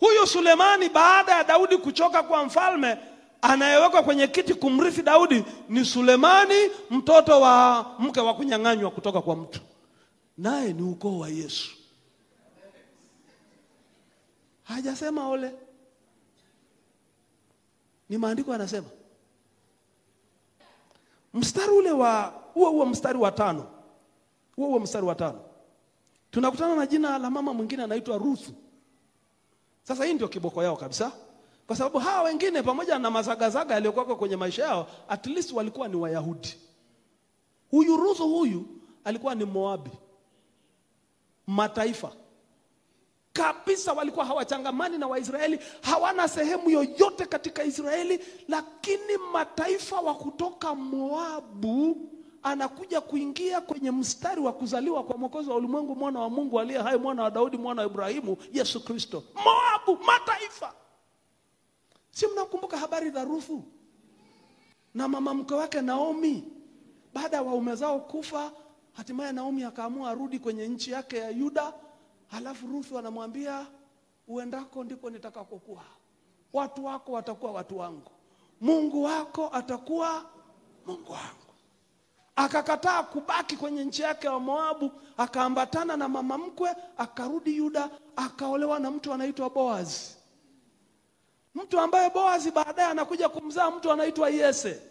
Huyu 0.00 0.26
Sulemani 0.26 0.88
baada 0.88 1.32
ya 1.32 1.44
Daudi 1.44 1.76
kuchoka 1.76 2.22
kwa 2.22 2.44
mfalme, 2.44 2.98
anayewekwa 3.42 4.02
kwenye 4.02 4.26
kiti 4.26 4.54
kumrithi 4.54 5.02
Daudi 5.02 5.44
ni 5.68 5.84
Sulemani, 5.84 6.54
mtoto 6.90 7.40
wa 7.40 7.86
mke 7.98 8.20
wa 8.20 8.34
kunyang'anywa 8.34 8.90
kutoka 8.90 9.20
kwa 9.22 9.36
mtu, 9.36 9.60
naye 10.38 10.72
ni 10.72 10.82
ukoo 10.82 11.18
wa 11.18 11.28
Yesu. 11.28 11.70
Hajasema 14.72 15.28
ole, 15.28 15.54
ni 18.08 18.18
maandiko 18.18 18.52
yanasema. 18.52 18.86
Mstari 21.34 21.72
ule 21.72 21.92
wa 21.92 22.22
huo 22.54 22.70
huo 22.70 22.86
mstari 22.86 23.18
wa 23.18 23.32
tano, 23.32 23.66
huo 24.56 24.66
huo 24.66 24.78
mstari 24.80 25.06
wa 25.06 25.14
tano 25.14 25.40
tunakutana 26.30 26.76
na 26.76 26.86
jina 26.86 27.18
la 27.18 27.30
mama 27.30 27.54
mwingine 27.54 27.82
anaitwa 27.82 28.18
Ruthu. 28.18 28.52
Sasa 29.82 30.04
hii 30.04 30.14
ndio 30.14 30.28
kiboko 30.28 30.62
yao 30.62 30.76
kabisa, 30.76 31.12
kwa 31.66 31.76
sababu 31.76 31.98
hawa 31.98 32.22
wengine 32.22 32.62
pamoja 32.62 32.98
na 32.98 33.10
mazagazaga 33.10 33.74
yaliyokuwa 33.74 34.16
kwenye 34.16 34.36
maisha 34.36 34.62
yao, 34.64 34.88
at 35.08 35.26
least 35.26 35.52
walikuwa 35.52 35.88
ni 35.88 35.96
Wayahudi. 35.96 36.54
Huyu 37.70 37.96
Ruthu 37.96 38.28
huyu 38.28 38.66
alikuwa 39.04 39.34
ni 39.34 39.44
Moabi, 39.44 39.90
mataifa 41.46 42.12
kabisa, 43.32 43.92
walikuwa 43.92 44.24
hawachangamani 44.24 44.98
na 44.98 45.06
Waisraeli, 45.06 45.58
hawana 45.82 46.28
sehemu 46.28 46.70
yoyote 46.70 47.26
katika 47.26 47.64
Israeli, 47.64 48.20
lakini 48.48 49.16
mataifa 49.32 50.00
wa 50.00 50.14
kutoka 50.14 50.74
Moabu 50.74 51.96
anakuja 52.42 53.00
kuingia 53.00 53.60
kwenye 53.60 53.90
mstari 53.90 54.40
wa 54.40 54.52
kuzaliwa 54.52 55.02
kwa 55.04 55.16
mwokozi 55.18 55.50
wa 55.50 55.56
ulimwengu, 55.56 55.96
mwana 55.96 56.20
wa 56.20 56.30
Mungu 56.30 56.60
aliye 56.60 56.78
hai, 56.78 56.98
mwana 56.98 57.22
wa 57.22 57.30
Daudi, 57.30 57.56
mwana 57.56 57.82
wa 57.82 57.88
Ibrahimu, 57.88 58.36
Yesu 58.52 58.84
Kristo. 58.84 59.22
Moabu, 59.34 60.04
mataifa. 60.04 60.72
Si 62.10 62.26
mnakumbuka 62.26 62.78
habari 62.78 63.10
za 63.10 63.24
Ruthu 63.24 63.62
na 64.94 65.08
mama 65.08 65.34
mke 65.34 65.54
wake 65.54 65.80
Naomi? 65.80 66.44
Baada 67.14 67.36
ya 67.36 67.42
waume 67.42 67.74
zao 67.74 68.00
kufa, 68.00 68.52
hatimaye 68.92 69.32
Naomi 69.32 69.64
akaamua 69.64 70.10
arudi 70.10 70.38
kwenye 70.38 70.68
nchi 70.68 70.90
yake 70.90 71.16
ya 71.18 71.30
Yuda. 71.30 71.72
Halafu 72.32 72.66
Ruthu 72.66 72.98
anamwambia 72.98 73.66
uendako 74.28 74.84
ndiko 74.84 75.10
nitakakokuwa, 75.10 75.82
watu 76.52 76.84
wako 76.84 77.12
watakuwa 77.12 77.52
watu 77.52 77.78
wangu, 77.78 78.10
Mungu 78.60 79.02
wako 79.02 79.50
atakuwa 79.52 80.24
Mungu 80.86 81.12
wangu. 81.12 81.52
Akakataa 82.36 83.02
kubaki 83.02 83.56
kwenye 83.56 83.84
nchi 83.84 84.02
yake 84.02 84.26
ya 84.26 84.38
Moabu, 84.38 84.90
akaambatana 85.16 85.96
na 85.96 86.08
mama 86.08 86.38
mkwe, 86.38 86.70
akarudi 86.96 87.56
Yuda, 87.56 87.90
akaolewa 88.16 88.78
na 88.78 88.90
mtu 88.90 89.12
anaitwa 89.12 89.50
Boazi, 89.50 90.16
mtu 91.54 91.80
ambaye 91.80 92.10
Boazi 92.10 92.50
baadaye 92.50 92.88
anakuja 92.88 93.28
kumzaa 93.28 93.70
mtu 93.70 93.92
anaitwa 93.92 94.30
Yese, 94.30 94.82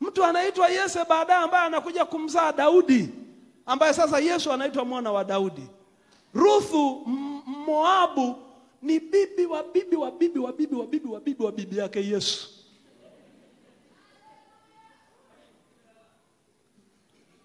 mtu 0.00 0.24
anaitwa 0.24 0.68
Yese 0.68 1.04
baadaye 1.04 1.40
ambaye 1.44 1.66
anakuja 1.66 2.04
kumzaa 2.04 2.52
Daudi, 2.52 3.08
ambaye 3.66 3.94
sasa 3.94 4.18
Yesu 4.18 4.52
anaitwa 4.52 4.84
mwana 4.84 5.12
wa 5.12 5.24
Daudi. 5.24 5.68
Ruthu 6.34 7.04
Moabu 7.66 8.36
ni 8.82 9.00
bibi 9.00 9.46
wa 9.46 9.62
bibi 9.62 9.96
wa 9.96 10.10
bibi 10.10 10.38
wa 10.38 10.52
bibi 10.52 10.74
wa 10.76 10.86
bibi 10.86 11.08
wa 11.08 11.20
bibi 11.20 11.42
wa 11.44 11.52
bibi 11.52 11.76
yake 11.78 12.06
Yesu. 12.06 12.48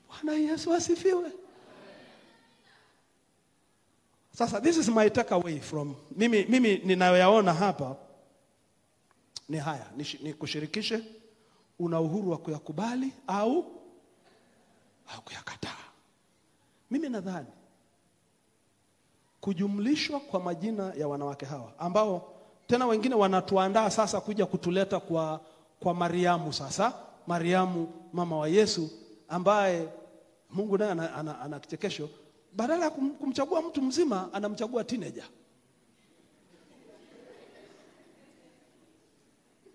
Bwana 0.10 0.34
Yesu 0.38 0.74
asifiwe. 0.74 1.32
Sasa 4.34 4.60
this 4.62 4.78
is 4.78 4.90
my 4.90 5.10
takeaway 5.10 5.60
from 5.62 5.96
mimi, 6.16 6.46
mimi 6.50 6.78
ninayoyaona 6.78 7.54
hapa 7.54 7.96
ni 9.50 9.58
haya, 9.58 9.86
nikushirikishe, 10.22 11.00
una 11.80 12.00
uhuru 12.02 12.32
wa 12.32 12.38
kuyakubali 12.38 13.14
au 13.28 13.66
au 15.16 15.22
kuyakataa. 15.22 15.78
Mimi 16.92 17.10
nadhani 17.10 17.48
kujumlishwa 19.44 20.20
kwa 20.20 20.40
majina 20.40 20.94
ya 20.98 21.08
wanawake 21.08 21.46
hawa 21.46 21.74
ambao 21.80 22.34
tena 22.68 22.88
wengine 22.88 23.16
wanatuandaa 23.16 23.90
sasa 23.90 24.22
kuja 24.22 24.46
kutuleta 24.46 25.00
kwa, 25.00 25.40
kwa 25.80 25.94
Mariamu 25.94 26.54
sasa. 26.54 26.94
Mariamu 27.28 27.88
mama 28.14 28.38
wa 28.38 28.48
Yesu 28.48 28.90
ambaye 29.30 29.90
Mungu 30.50 30.78
naye 30.78 30.92
ana, 30.92 31.14
ana, 31.16 31.40
ana 31.42 31.60
kichekesho, 31.60 32.10
badala 32.54 32.86
ya 32.86 32.90
kum, 32.92 33.10
kumchagua 33.12 33.62
mtu 33.62 33.82
mzima 33.82 34.34
anamchagua 34.34 34.84
teenager. 34.84 35.24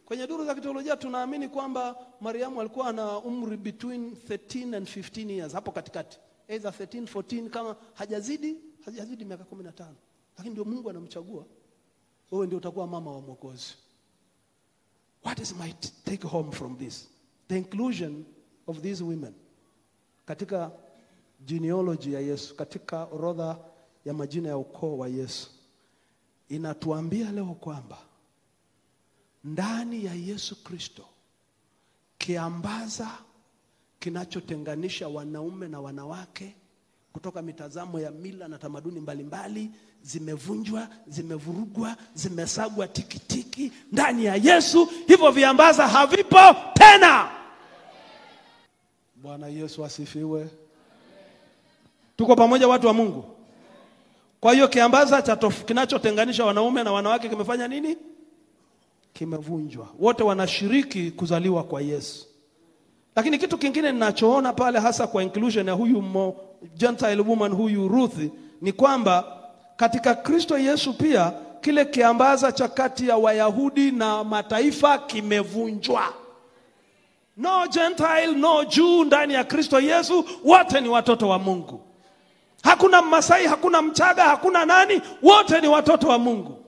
Kwenye 0.04 0.26
duru 0.26 0.44
za 0.44 0.54
kiteolojia 0.54 0.96
tunaamini 0.96 1.48
kwamba 1.48 1.96
Mariamu 2.20 2.60
alikuwa 2.60 2.88
ana 2.88 3.18
umri 3.18 3.56
between 3.56 4.10
13 4.28 4.76
and 4.76 4.86
15 4.88 5.30
years, 5.30 5.52
hapo 5.52 5.70
katikati, 5.72 6.18
either 6.48 6.70
13 6.70 7.02
14, 7.06 7.48
kama 7.50 7.76
hajazidi 7.94 8.56
hajazidi 8.88 9.24
miaka 9.24 9.44
15, 9.44 9.86
lakini 10.36 10.50
ndio 10.52 10.64
Mungu 10.64 10.90
anamchagua, 10.90 11.46
wewe 12.30 12.46
ndio 12.46 12.58
utakuwa 12.58 12.86
mama 12.86 13.12
wa 13.12 13.20
Mwokozi. 13.20 13.74
What 15.24 15.38
is 15.40 15.54
my 15.56 15.72
take 16.04 16.26
home 16.26 16.52
from 16.52 16.76
this? 16.76 17.08
The 17.48 17.56
inclusion 17.58 18.24
of 18.66 18.80
these 18.80 19.04
women 19.04 19.34
katika 20.26 20.72
genealogy 21.46 22.12
ya 22.12 22.20
Yesu, 22.20 22.56
katika 22.56 23.04
orodha 23.04 23.58
ya 24.04 24.14
majina 24.14 24.48
ya 24.48 24.56
ukoo 24.58 24.98
wa 24.98 25.08
Yesu, 25.08 25.50
inatuambia 26.48 27.32
leo 27.32 27.54
kwamba 27.54 27.98
ndani 29.44 30.04
ya 30.04 30.14
Yesu 30.14 30.64
Kristo 30.64 31.04
kiambaza 32.18 33.18
kinachotenganisha 33.98 35.08
wanaume 35.08 35.68
na 35.68 35.80
wanawake 35.80 36.56
kutoka 37.12 37.42
mitazamo 37.42 38.00
ya 38.00 38.10
mila 38.10 38.48
na 38.48 38.58
tamaduni 38.58 39.00
mbalimbali 39.00 39.70
zimevunjwa, 40.02 40.88
zimevurugwa, 41.06 41.96
zimesagwa 42.14 42.88
tikitiki 42.88 43.72
ndani 43.92 44.24
ya 44.24 44.34
Yesu. 44.36 44.88
Hivyo 45.06 45.30
viambaza 45.30 45.88
havipo 45.88 46.38
tena. 46.74 47.28
Bwana 49.16 49.46
Yesu 49.48 49.84
asifiwe. 49.84 50.48
Tuko 52.16 52.36
pamoja, 52.36 52.68
watu 52.68 52.86
wa 52.86 52.92
Mungu. 52.92 53.24
Kwa 54.40 54.52
hiyo 54.52 54.68
kiambaza 54.68 55.22
cha 55.22 55.36
kinachotenganisha 55.36 56.44
wanaume 56.44 56.82
na 56.82 56.92
wanawake 56.92 57.28
kimefanya 57.28 57.68
nini? 57.68 57.96
Kimevunjwa. 59.12 59.88
Wote 59.98 60.22
wanashiriki 60.22 61.10
kuzaliwa 61.10 61.64
kwa 61.64 61.80
Yesu. 61.82 62.26
Lakini 63.16 63.38
kitu 63.38 63.58
kingine 63.58 63.92
ninachoona 63.92 64.52
pale 64.52 64.78
hasa 64.78 65.06
kwa 65.06 65.22
inclusion 65.22 65.66
ya 65.66 65.72
huyu 65.72 66.02
mo, 66.02 66.36
Gentile 66.76 67.20
woman 67.22 67.52
huyu 67.52 67.88
Ruth 67.88 68.18
ni 68.62 68.72
kwamba 68.72 69.24
katika 69.76 70.14
Kristo 70.14 70.58
Yesu 70.58 70.92
pia 70.94 71.32
kile 71.60 71.84
kiambaza 71.84 72.52
cha 72.52 72.68
kati 72.68 73.08
ya 73.08 73.16
Wayahudi 73.16 73.90
na 73.90 74.24
mataifa 74.24 74.98
kimevunjwa. 74.98 76.02
No 77.36 77.66
Gentile, 77.68 78.26
no 78.26 78.64
Jew 78.64 79.04
ndani 79.04 79.34
ya 79.34 79.44
Kristo 79.44 79.80
Yesu, 79.80 80.24
wote 80.44 80.80
ni 80.80 80.88
watoto 80.88 81.28
wa 81.28 81.38
Mungu. 81.38 81.80
Hakuna 82.62 83.02
Mmasai, 83.02 83.46
hakuna 83.46 83.82
Mchaga, 83.82 84.24
hakuna 84.24 84.64
nani, 84.64 85.02
wote 85.22 85.60
ni 85.60 85.68
watoto 85.68 86.08
wa 86.08 86.18
Mungu. 86.18 86.64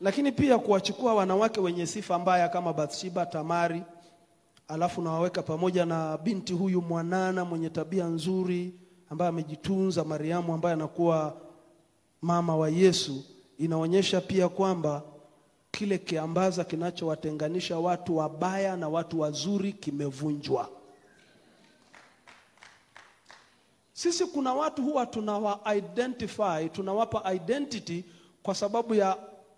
Lakini 0.00 0.32
pia 0.32 0.58
kuwachukua 0.58 1.14
wanawake 1.14 1.60
wenye 1.60 1.86
sifa 1.86 2.18
mbaya 2.18 2.48
kama 2.48 2.72
Bathsheba, 2.72 3.26
Tamari, 3.26 3.82
alafu 4.70 5.02
nawaweka 5.02 5.42
pamoja 5.42 5.86
na 5.86 6.18
binti 6.18 6.52
huyu 6.52 6.82
mwanana 6.82 7.44
mwenye 7.44 7.70
tabia 7.70 8.04
nzuri 8.06 8.74
ambaye 9.10 9.28
amejitunza, 9.28 10.04
Mariamu 10.04 10.54
ambaye 10.54 10.72
anakuwa 10.74 11.36
mama 12.22 12.56
wa 12.56 12.68
Yesu, 12.70 13.24
inaonyesha 13.58 14.20
pia 14.20 14.48
kwamba 14.48 15.02
kile 15.70 15.98
kiambaza 15.98 16.64
kinachowatenganisha 16.64 17.78
watu 17.78 18.16
wabaya 18.16 18.76
na 18.76 18.88
watu 18.88 19.20
wazuri 19.20 19.72
kimevunjwa. 19.72 20.68
Sisi 23.92 24.26
kuna 24.26 24.54
watu 24.54 24.82
huwa 24.82 25.06
tunawa 25.06 25.60
identify, 25.76 26.68
tunawapa 26.72 27.34
identity 27.34 28.04
kwa 28.42 28.54
sababu 28.54 28.94
ya 28.94 29.16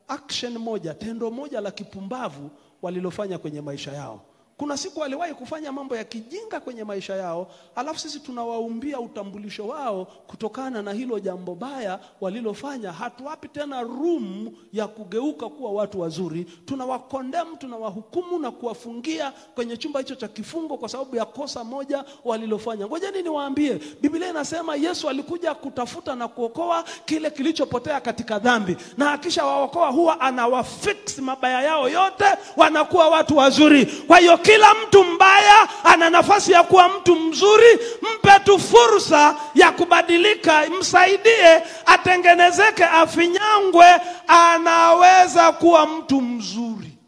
action 0.08 0.58
moja, 0.58 0.94
tendo 0.94 1.30
moja 1.30 1.60
la 1.60 1.70
kipumbavu 1.70 2.50
walilofanya 2.82 3.38
kwenye 3.38 3.60
maisha 3.60 3.92
yao. 3.92 4.20
Kuna 4.62 4.76
siku 4.76 5.00
waliwahi 5.00 5.34
kufanya 5.34 5.72
mambo 5.72 5.96
ya 5.96 6.04
kijinga 6.04 6.60
kwenye 6.60 6.84
maisha 6.84 7.14
yao, 7.16 7.46
alafu 7.76 8.00
sisi 8.00 8.20
tunawaumbia 8.20 9.00
utambulisho 9.00 9.66
wao 9.66 10.04
kutokana 10.04 10.82
na 10.82 10.92
hilo 10.92 11.18
jambo 11.18 11.54
baya 11.54 11.98
walilofanya. 12.20 12.92
Hatuwapi 12.92 13.48
tena 13.48 13.80
room 13.82 14.50
ya 14.72 14.86
kugeuka 14.88 15.48
kuwa 15.48 15.72
watu 15.72 16.00
wazuri, 16.00 16.44
tunawakondem, 16.64 17.56
tunawahukumu 17.58 18.38
na 18.38 18.50
kuwafungia 18.50 19.32
kwenye 19.54 19.76
chumba 19.76 20.00
hicho 20.00 20.14
cha 20.14 20.28
kifungo 20.28 20.76
kwa 20.76 20.88
sababu 20.88 21.16
ya 21.16 21.24
kosa 21.24 21.64
moja 21.64 22.04
walilofanya. 22.24 22.86
Ngojeni 22.86 23.22
niwaambie, 23.22 23.80
Biblia 24.00 24.30
inasema 24.30 24.76
Yesu 24.76 25.08
alikuja 25.08 25.54
kutafuta 25.54 26.14
na 26.14 26.28
kuokoa 26.28 26.84
kile 27.04 27.30
kilichopotea 27.30 28.00
katika 28.00 28.38
dhambi, 28.38 28.76
na 28.96 29.12
akishawaokoa 29.12 29.90
huwa 29.90 30.20
anawafix 30.20 31.18
mabaya 31.18 31.62
yao 31.62 31.88
yote, 31.88 32.24
wanakuwa 32.56 33.08
watu 33.08 33.36
wazuri. 33.36 33.86
Kwa 33.86 34.18
hiyo 34.18 34.38
kila 34.52 34.74
mtu 34.74 35.04
mbaya 35.04 35.68
ana 35.84 36.10
nafasi 36.10 36.52
ya 36.52 36.62
kuwa 36.62 36.88
mtu 36.88 37.16
mzuri. 37.16 37.78
Mpe 38.14 38.38
tu 38.44 38.58
fursa 38.58 39.36
ya 39.54 39.72
kubadilika, 39.72 40.66
msaidie 40.80 41.62
atengenezeke, 41.86 42.84
afinyangwe, 42.84 43.86
anaweza 44.28 45.52
kuwa 45.52 45.86
mtu 45.86 46.20
mzuri. 46.20 46.98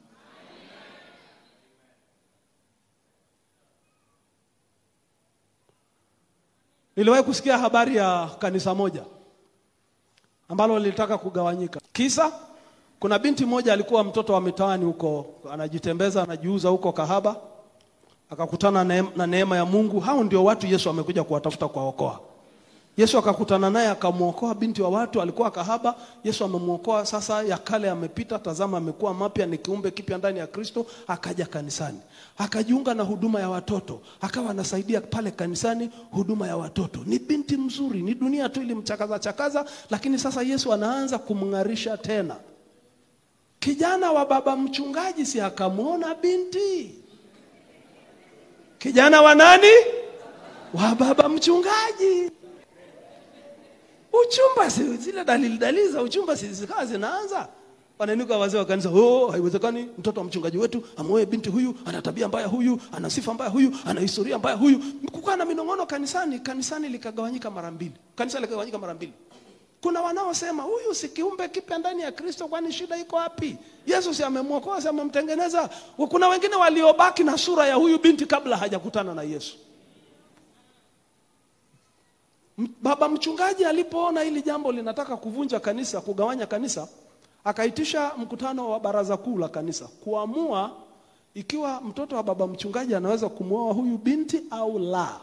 Niliwahi 6.96 7.22
kusikia 7.22 7.58
habari 7.58 7.96
ya 7.96 8.30
kanisa 8.38 8.74
moja 8.74 9.04
ambalo 10.48 10.78
lilitaka 10.78 11.18
kugawanyika. 11.18 11.80
Kisa 11.92 12.32
kuna 13.04 13.18
binti 13.18 13.44
moja 13.46 13.72
alikuwa 13.72 14.04
mtoto 14.04 14.32
wa 14.32 14.40
mitaani 14.40 14.84
huko, 14.84 15.26
anajitembeza 15.52 16.22
anajiuza 16.22 16.68
huko 16.68 16.92
kahaba, 16.92 17.36
akakutana 18.30 18.84
na 19.16 19.26
neema- 19.26 19.56
ya 19.56 19.64
Mungu. 19.64 20.00
Hao 20.00 20.24
ndio 20.24 20.44
watu 20.44 20.66
Yesu 20.66 20.90
amekuja 20.90 21.24
kuwatafuta 21.24 21.68
kuwaokoa. 21.68 22.20
Yesu 22.96 23.18
akakutana 23.18 23.70
naye 23.70 23.88
akamwokoa 23.88 24.54
binti 24.54 24.82
wa 24.82 24.88
watu, 24.88 25.22
alikuwa 25.22 25.50
kahaba. 25.50 25.94
Yesu 26.24 26.44
amemwokoa 26.44 27.06
sasa, 27.06 27.42
ya 27.42 27.58
kale 27.58 27.88
yamepita, 27.88 28.38
tazama 28.38 28.78
amekuwa 28.78 29.14
mapya, 29.14 29.46
ni 29.46 29.58
kiumbe 29.58 29.90
kipya 29.90 30.18
ndani 30.18 30.38
ya 30.38 30.46
Kristo. 30.46 30.86
Akaja 31.06 31.46
kanisani, 31.46 31.98
akajiunga 32.38 32.94
na 32.94 33.02
huduma 33.02 33.40
ya 33.40 33.48
watoto, 33.50 34.00
akawa 34.20 34.50
anasaidia 34.50 35.00
pale 35.00 35.30
kanisani 35.30 35.90
huduma 36.10 36.46
ya 36.46 36.56
watoto. 36.56 37.00
Ni 37.06 37.18
binti 37.18 37.56
mzuri, 37.56 38.02
ni 38.02 38.14
dunia 38.14 38.48
tu 38.48 38.62
ilimchakaza 38.62 39.18
chakaza, 39.18 39.64
lakini 39.90 40.18
sasa 40.18 40.42
Yesu 40.42 40.72
anaanza 40.72 41.18
kumng'arisha 41.18 41.96
tena. 41.96 42.36
Kijana 43.64 44.12
wa 44.12 44.26
baba 44.26 44.56
mchungaji 44.56 45.26
si 45.26 45.40
akamwona 45.40 46.14
binti, 46.14 46.94
kijana 48.78 49.22
wa 49.22 49.34
nani? 49.34 49.72
Wa 50.74 50.94
baba 50.94 51.28
mchungaji. 51.28 52.30
Uchumba 54.12 54.70
si 54.70 54.96
zile 54.96 55.24
dalili 55.24 55.58
dalili 55.58 55.88
za 55.88 56.02
uchumba 56.02 56.36
si 56.36 56.48
zikawa 56.48 56.86
zinaanza. 56.86 57.48
Wanainuka 57.98 58.38
wazee 58.38 58.58
wa 58.58 58.64
kanisa 58.64 58.90
oh, 58.90 59.28
haiwezekani 59.30 59.88
mtoto 59.98 60.20
wa 60.20 60.26
mchungaji 60.26 60.58
wetu 60.58 60.82
amoe 60.96 61.26
binti 61.26 61.50
huyu 61.50 61.74
ana 61.86 62.02
tabia 62.02 62.28
mbaya 62.28 62.46
huyu 62.46 62.80
ana 62.92 63.10
sifa 63.10 63.34
mbaya 63.34 63.50
huyu 63.50 63.72
ana 63.86 64.00
historia 64.00 64.38
mbaya 64.38 64.56
huyu. 64.56 64.78
Kukaa 65.12 65.36
na 65.36 65.44
minong'ono 65.44 65.86
kanisani 65.86 66.38
kanisani 66.38 66.88
likagawanyika 66.88 67.50
mara 67.50 67.70
mbili. 67.70 67.92
Kanisa 68.16 68.40
likagawanyika 68.40 68.78
mara 68.78 68.94
mbili 68.94 69.12
kuna 69.84 70.00
wanaosema 70.02 70.62
huyu 70.62 70.94
si 70.94 71.08
kiumbe 71.08 71.48
kipya 71.48 71.78
ndani 71.78 72.02
ya 72.02 72.12
kristo 72.12 72.48
kwani 72.48 72.72
shida 72.72 72.96
iko 72.96 73.16
wapi? 73.16 73.56
Yesu 73.86 74.14
si 74.14 74.22
amemwokoa 74.24 74.82
si 74.82 74.88
amemtengeneza. 74.88 75.70
Kuna 76.08 76.28
wengine 76.28 76.54
waliobaki 76.56 77.24
na 77.24 77.38
sura 77.38 77.66
ya 77.66 77.74
huyu 77.74 77.98
binti 77.98 78.26
kabla 78.26 78.56
hajakutana 78.56 79.14
na 79.14 79.22
yesu. 79.22 79.56
Baba 82.82 83.08
mchungaji 83.08 83.64
alipoona 83.64 84.20
hili 84.22 84.42
jambo 84.42 84.72
linataka 84.72 85.16
kuvunja 85.16 85.60
kanisa, 85.60 86.00
kugawanya 86.00 86.46
kanisa, 86.46 86.88
akaitisha 87.44 88.12
mkutano 88.16 88.70
wa 88.70 88.80
baraza 88.80 89.16
kuu 89.16 89.38
la 89.38 89.48
kanisa 89.48 89.86
kuamua 90.04 90.70
ikiwa 91.34 91.80
mtoto 91.80 92.16
wa 92.16 92.22
baba 92.22 92.46
mchungaji 92.46 92.94
anaweza 92.94 93.28
kumwoa 93.28 93.72
huyu 93.74 93.98
binti 93.98 94.42
au 94.50 94.78
la. 94.78 95.20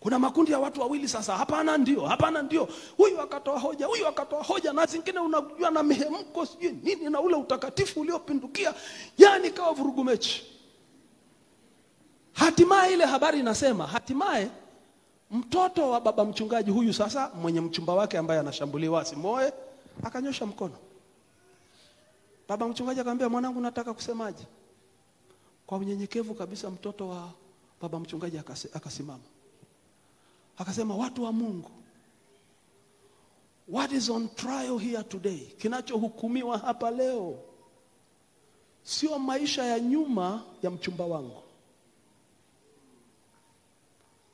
Kuna 0.00 0.18
makundi 0.18 0.52
ya 0.52 0.58
watu 0.58 0.80
wawili 0.80 1.08
sasa, 1.08 1.36
hapana, 1.36 1.78
ndio, 1.78 2.00
hapana, 2.06 2.42
ndio. 2.42 2.68
Huyu 2.96 3.20
akatoa 3.20 3.58
hoja, 3.58 3.86
huyu 3.86 4.06
akatoa 4.08 4.42
hoja, 4.42 4.72
na 4.72 4.86
zingine 4.86 5.18
unajua 5.18 5.70
na 5.70 5.82
mihemko 5.82 6.46
sijui 6.46 6.72
nini 6.72 7.10
na 7.10 7.20
ule 7.20 7.34
utakatifu 7.34 8.00
uliopindukia, 8.00 8.74
yani 9.18 9.50
kawa 9.50 9.72
vurugu 9.72 10.04
mechi. 10.04 10.46
Hatimaye 12.32 12.92
ile 12.94 13.04
habari 13.04 13.40
inasema, 13.40 13.86
hatimaye 13.86 14.50
mtoto 15.30 15.90
wa 15.90 16.00
baba 16.00 16.24
mchungaji 16.24 16.70
huyu 16.70 16.92
sasa, 16.94 17.30
mwenye 17.34 17.60
mchumba 17.60 17.94
wake 17.94 18.18
ambaye 18.18 18.40
anashambuliwa 18.40 19.00
asimoe, 19.00 19.52
akanyosha 20.02 20.46
mkono, 20.46 20.74
Baba 22.48 22.68
mchungaji 22.68 23.00
akamwambia, 23.00 23.28
mwanangu, 23.28 23.60
nataka 23.60 23.94
kusemaje? 23.94 24.44
Kwa 25.66 25.78
unyenyekevu 25.78 26.34
kabisa, 26.34 26.70
mtoto 26.70 27.08
wa 27.08 27.30
baba 27.82 28.00
mchungaji 28.00 28.38
akasimama 28.74 29.22
akasema, 30.58 30.96
watu 30.96 31.22
wa 31.24 31.32
Mungu, 31.32 31.70
what 33.68 33.92
is 33.92 34.10
on 34.10 34.28
trial 34.28 34.78
here 34.78 35.02
today, 35.02 35.38
kinachohukumiwa 35.58 36.58
hapa 36.58 36.90
leo 36.90 37.38
sio 38.82 39.18
maisha 39.18 39.64
ya 39.64 39.80
nyuma 39.80 40.42
ya 40.62 40.70
mchumba 40.70 41.04
wangu. 41.06 41.42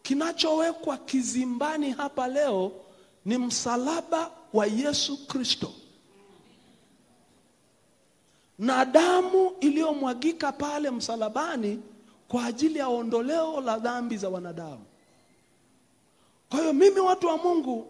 Kinachowekwa 0.03 0.97
kizimbani 0.99 1.91
hapa 1.91 2.29
leo 2.29 2.73
ni 3.25 3.39
msalaba 3.39 4.31
wa 4.53 4.67
Yesu 4.67 5.27
Kristo 5.27 5.73
na 8.59 8.85
damu 8.85 9.53
iliyomwagika 9.61 10.53
pale 10.53 10.91
msalabani 10.91 11.83
kwa 12.29 12.45
ajili 12.45 12.79
ya 12.79 12.89
ondoleo 12.89 13.61
la 13.61 13.79
dhambi 13.79 14.17
za 14.17 14.29
wanadamu. 14.29 14.85
Kwa 16.51 16.61
hiyo 16.61 16.73
mimi, 16.73 17.01
watu 17.01 17.27
wa 17.27 17.37
Mungu, 17.39 17.87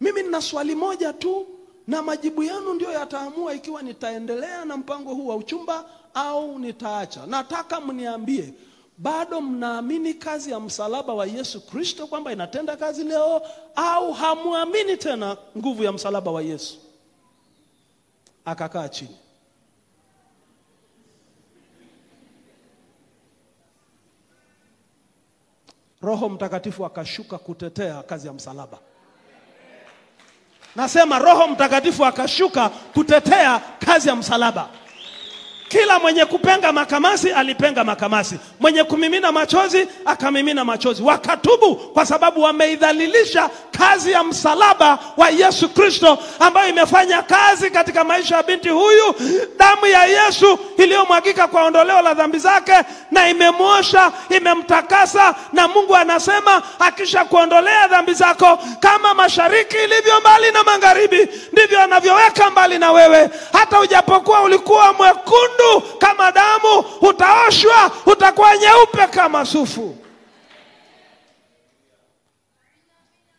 mimi 0.00 0.22
nina 0.22 0.42
swali 0.42 0.74
moja 0.74 1.12
tu, 1.12 1.46
na 1.86 2.02
majibu 2.02 2.42
yenu 2.42 2.74
ndio 2.74 2.92
yataamua 2.92 3.54
ikiwa 3.54 3.82
nitaendelea 3.82 4.64
na 4.64 4.76
mpango 4.76 5.14
huu 5.14 5.26
wa 5.26 5.36
uchumba 5.36 5.84
au 6.14 6.58
nitaacha. 6.58 7.26
Nataka 7.26 7.80
mniambie, 7.80 8.54
bado 8.98 9.40
mnaamini 9.40 10.14
kazi 10.14 10.50
ya 10.50 10.60
msalaba 10.60 11.14
wa 11.14 11.26
Yesu 11.26 11.66
Kristo 11.66 12.06
kwamba 12.06 12.32
inatenda 12.32 12.76
kazi 12.76 13.04
leo, 13.04 13.42
au 13.76 14.12
hamwamini 14.12 14.96
tena 14.96 15.36
nguvu 15.58 15.82
ya 15.84 15.92
msalaba 15.92 16.30
wa 16.30 16.42
Yesu? 16.42 16.78
Akakaa 18.44 18.88
chini. 18.88 19.16
Roho 26.02 26.28
Mtakatifu 26.28 26.86
akashuka 26.86 27.38
kutetea 27.38 28.02
kazi 28.02 28.26
ya 28.26 28.32
msalaba. 28.32 28.78
Nasema 30.76 31.18
Roho 31.18 31.46
Mtakatifu 31.48 32.04
akashuka 32.04 32.68
kutetea 32.68 33.60
kazi 33.86 34.08
ya 34.08 34.16
msalaba. 34.16 34.68
Kila 35.68 35.98
mwenye 35.98 36.24
kupenga 36.24 36.72
makamasi 36.72 37.32
alipenga 37.32 37.84
makamasi, 37.84 38.38
mwenye 38.60 38.84
kumimina 38.84 39.32
machozi 39.32 39.88
akamimina 40.04 40.64
machozi. 40.64 41.02
Wakatubu 41.02 41.76
kwa 41.76 42.06
sababu 42.06 42.42
wameidhalilisha 42.42 43.50
kazi 43.78 44.12
ya 44.12 44.24
msalaba 44.24 44.98
wa 45.16 45.28
Yesu 45.30 45.68
Kristo, 45.68 46.18
ambayo 46.40 46.68
imefanya 46.68 47.22
kazi 47.22 47.70
katika 47.70 48.04
maisha 48.04 48.36
ya 48.36 48.42
binti 48.42 48.68
huyu. 48.68 49.14
Damu 49.58 49.86
ya 49.86 50.04
Yesu 50.04 50.58
iliyomwagika 50.76 51.46
kwa 51.48 51.62
ondoleo 51.64 52.02
la 52.02 52.14
dhambi 52.14 52.38
zake, 52.38 52.72
na 53.10 53.28
imemwosha, 53.28 54.12
imemtakasa. 54.30 55.34
Na 55.52 55.68
Mungu 55.68 55.96
anasema 55.96 56.62
akisha 56.78 57.24
kuondolea 57.24 57.88
dhambi 57.88 58.14
zako, 58.14 58.58
kama 58.80 59.14
mashariki 59.14 59.76
ilivyo 59.76 60.20
mbali 60.20 60.52
na 60.52 60.62
magharibi, 60.64 61.28
ndivyo 61.52 61.80
anavyoweka 61.80 62.50
mbali 62.50 62.78
na 62.78 62.92
wewe. 62.92 63.30
Hata 63.52 63.80
ujapokuwa 63.80 64.42
ulikuwa 64.42 64.92
mwekundu 64.92 65.80
kama 65.98 66.32
damu, 66.32 66.84
utaoshwa, 67.00 67.90
utakuwa 68.06 68.56
nyeupe 68.56 69.06
kama 69.06 69.44
sufu. 69.44 69.96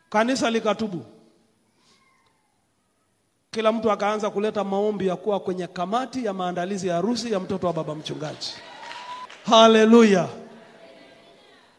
Kanisa 0.10 0.50
likatubu, 0.52 1.06
kila 3.52 3.72
mtu 3.72 3.92
akaanza 3.92 4.30
kuleta 4.30 4.64
maombi 4.64 5.08
ya 5.08 5.16
kuwa 5.16 5.40
kwenye 5.40 5.68
kamati 5.68 6.26
ya 6.26 6.34
maandalizi 6.34 6.88
ya 6.88 6.96
harusi 6.96 7.32
ya 7.32 7.40
mtoto 7.40 7.68
wa 7.68 7.74
baba 7.74 7.96
mchungaji. 7.96 8.54
Haleluya! 9.46 10.28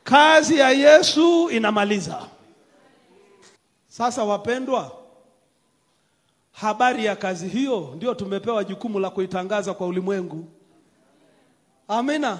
Kazi 0.04 0.58
ya 0.58 0.70
Yesu 0.70 1.50
inamaliza. 1.50 2.22
Sasa 3.88 4.24
wapendwa, 4.24 4.92
habari 6.52 7.04
ya 7.04 7.16
kazi 7.16 7.48
hiyo 7.48 7.92
ndio 7.96 8.14
tumepewa 8.14 8.64
jukumu 8.64 8.98
la 8.98 9.10
kuitangaza 9.10 9.74
kwa 9.74 9.86
ulimwengu. 9.86 10.44
Amina, 11.88 12.38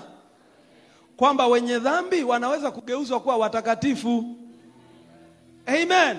kwamba 1.16 1.46
wenye 1.46 1.78
dhambi 1.78 2.22
wanaweza 2.24 2.70
kugeuzwa 2.70 3.20
kuwa 3.20 3.36
watakatifu. 3.36 4.24
Amen, 5.68 6.16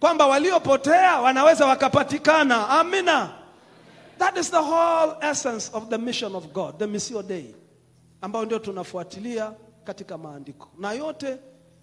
kwamba 0.00 0.26
waliopotea 0.26 1.20
wanaweza 1.20 1.66
wakapatikana. 1.66 2.68
Amina, 2.68 3.30
that 4.18 4.38
is 4.38 4.50
the 4.50 4.56
whole 4.56 5.12
essence 5.30 5.70
of 5.72 5.88
the 5.88 5.98
mission 5.98 6.34
of 6.34 6.46
God, 6.52 6.78
the 6.78 6.86
Missio 6.86 7.22
Dei, 7.22 7.54
ambayo 8.20 8.44
ndio 8.44 8.58
tunafuatilia 8.58 9.52
katika 9.84 10.18
maandiko, 10.18 10.68
na 10.78 10.92
yote 10.92 11.36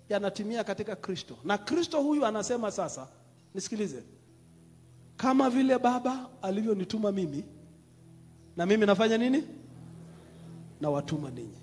yanatimia 0.10 0.64
katika 0.64 0.96
Kristo. 0.96 1.38
Na 1.44 1.58
Kristo 1.58 2.02
huyu 2.02 2.26
anasema 2.26 2.72
sasa, 2.72 3.08
nisikilize 3.56 4.04
kama 5.18 5.50
vile 5.50 5.80
Baba 5.80 6.30
alivyonituma 6.42 7.12
mimi, 7.12 7.44
na 8.58 8.66
mimi 8.66 8.86
nafanya 8.86 9.18
nini? 9.18 9.44
Nawatuma 10.82 11.30
ninyi. 11.30 11.58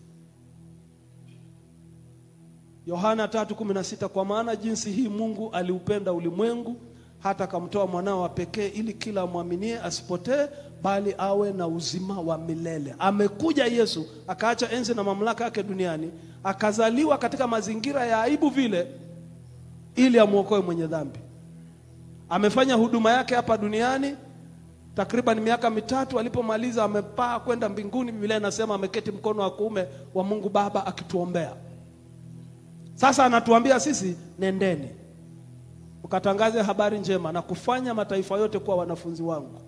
Yohana 2.87 3.27
3:16, 3.27 4.09
kwa 4.09 4.25
maana 4.25 4.57
jinsi 4.57 4.91
hii 4.93 5.09
Mungu 5.09 5.51
aliupenda 5.53 6.13
ulimwengu 6.13 6.77
hata 7.19 7.45
akamtoa 7.45 7.87
mwanao 7.87 8.21
wa 8.23 8.29
pekee, 8.29 8.69
ili 8.69 8.93
kila 8.93 9.21
amwaminie 9.23 9.81
asipotee, 9.81 10.47
bali 10.83 11.15
awe 11.19 11.53
na 11.53 11.67
uzima 11.67 12.21
wa 12.21 12.39
milele. 12.39 12.95
Amekuja 12.99 13.65
Yesu 13.65 14.07
akaacha 14.29 14.71
enzi 14.71 14.95
na 14.95 15.05
mamlaka 15.05 15.45
yake 15.45 15.63
duniani, 15.63 16.11
akazaliwa 16.45 17.19
katika 17.19 17.47
mazingira 17.47 18.07
ya 18.07 18.23
aibu 18.23 18.49
vile, 18.51 18.87
ili 19.97 20.19
amwokoe 20.19 20.61
mwenye 20.61 20.87
dhambi 20.87 21.19
amefanya 22.29 22.75
huduma 22.75 23.11
yake 23.13 23.35
hapa 23.35 23.57
duniani 23.59 24.17
takriban 24.97 25.41
miaka 25.41 25.71
mitatu. 25.71 26.19
Alipomaliza 26.19 26.85
amepaa 26.85 27.41
kwenda 27.41 27.69
mbinguni. 27.69 28.13
Biblia 28.13 28.37
inasema 28.37 28.75
ameketi 28.75 29.11
mkono 29.11 29.43
wa 29.43 29.51
kuume 29.51 29.87
wa 30.15 30.25
Mungu 30.25 30.49
Baba 30.49 30.87
akituombea. 30.87 31.53
Sasa 32.95 33.25
anatuambia 33.25 33.81
sisi, 33.81 34.17
nendeni 34.39 34.89
ukatangaze 36.05 36.63
habari 36.63 36.99
njema 36.99 37.33
na 37.33 37.43
kufanya 37.43 37.95
mataifa 37.95 38.37
yote 38.39 38.59
kuwa 38.59 38.77
wanafunzi 38.77 39.23
wangu. 39.23 39.61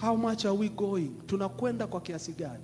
How 0.00 0.16
much 0.16 0.44
are 0.44 0.58
we 0.58 0.68
going? 0.68 1.10
Tunakwenda 1.26 1.86
kwa 1.86 2.00
kiasi 2.00 2.32
gani? 2.32 2.62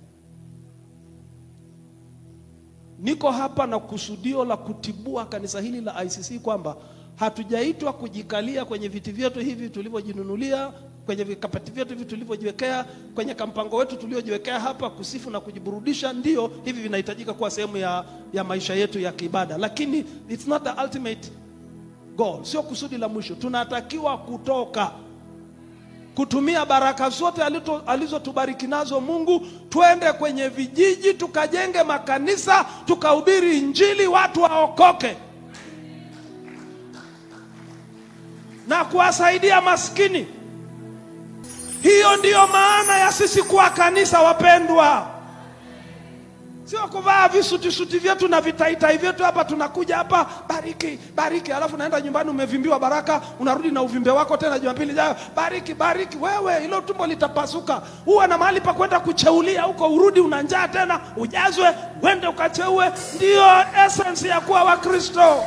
Niko 2.99 3.31
hapa 3.31 3.67
na 3.67 3.79
kusudio 3.79 4.45
la 4.45 4.57
kutibua 4.57 5.25
kanisa 5.25 5.61
hili 5.61 5.81
la 5.81 6.03
ICC 6.03 6.41
kwamba 6.41 6.75
hatujaitwa 7.15 7.93
kujikalia 7.93 8.65
kwenye 8.65 8.87
viti 8.87 9.11
vyetu 9.11 9.39
hivi 9.39 9.69
tulivyojinunulia, 9.69 10.71
kwenye 11.09 11.23
vikapati 11.23 11.71
vyetu 11.71 11.89
hivi 11.93 12.05
tulivyojiwekea, 12.05 12.85
kwenye 13.15 13.33
kampango 13.33 13.75
wetu 13.77 13.95
tuliojiwekea 13.95 14.59
hapa, 14.59 14.89
kusifu 14.89 15.29
na 15.29 15.39
kujiburudisha. 15.39 16.13
Ndio 16.13 16.51
hivi 16.65 16.81
vinahitajika 16.81 17.33
kuwa 17.33 17.51
sehemu 17.51 17.77
ya, 17.77 18.05
ya 18.33 18.43
maisha 18.43 18.73
yetu 18.75 18.99
ya 18.99 19.11
kiibada, 19.11 19.57
lakini 19.57 20.05
it's 20.29 20.47
not 20.47 20.63
the 20.63 20.81
ultimate 20.83 21.31
goal, 22.17 22.45
sio 22.45 22.63
kusudi 22.63 22.97
la 22.97 23.07
mwisho. 23.07 23.35
Tunatakiwa 23.35 24.17
kutoka 24.17 24.91
kutumia 26.15 26.65
baraka 26.65 27.09
zote 27.09 27.41
alizotubariki 27.87 28.67
nazo 28.67 28.99
Mungu, 29.01 29.45
twende 29.69 30.13
kwenye 30.13 30.47
vijiji 30.47 31.13
tukajenge 31.13 31.83
makanisa, 31.83 32.65
tukahubiri 32.85 33.57
Injili, 33.57 34.07
watu 34.07 34.41
waokoke 34.41 35.17
na 38.67 38.85
kuwasaidia 38.85 39.61
maskini. 39.61 40.38
Hiyo 41.81 42.17
ndiyo 42.17 42.47
maana 42.47 42.97
ya 42.97 43.11
sisi 43.11 43.43
kuwa 43.43 43.69
kanisa, 43.69 44.21
wapendwa, 44.21 45.07
sio 46.65 46.79
kuvaa 46.87 47.27
visutisuti 47.27 47.99
vyetu 47.99 48.27
na 48.27 48.41
vitaitai 48.41 48.97
vyetu 48.97 49.23
hapa. 49.23 49.45
Tunakuja 49.45 49.97
hapa 49.97 50.25
bariki 50.47 50.99
bariki, 51.15 51.51
alafu 51.51 51.77
naenda 51.77 52.01
nyumbani 52.01 52.29
umevimbiwa 52.29 52.79
baraka, 52.79 53.21
unarudi 53.39 53.71
na 53.71 53.81
uvimbe 53.81 54.11
wako 54.11 54.37
tena 54.37 54.59
Jumapili 54.59 54.93
jayo, 54.93 55.15
bariki 55.35 55.73
bariki. 55.73 56.17
Wewe 56.17 56.59
hilo 56.59 56.81
tumbo 56.81 57.07
litapasuka. 57.07 57.81
Huwa 58.05 58.27
na 58.27 58.37
mahali 58.37 58.61
pa 58.61 58.73
kwenda 58.73 58.99
kucheulia 58.99 59.61
huko, 59.63 59.87
urudi 59.93 60.19
una 60.19 60.41
njaa 60.41 60.67
tena, 60.67 60.99
ujazwe, 61.17 61.75
uende 62.01 62.27
ukacheue. 62.27 62.91
Ndiyo 63.15 63.45
essence 63.85 64.27
ya 64.27 64.41
kuwa 64.41 64.63
Wakristo. 64.63 65.43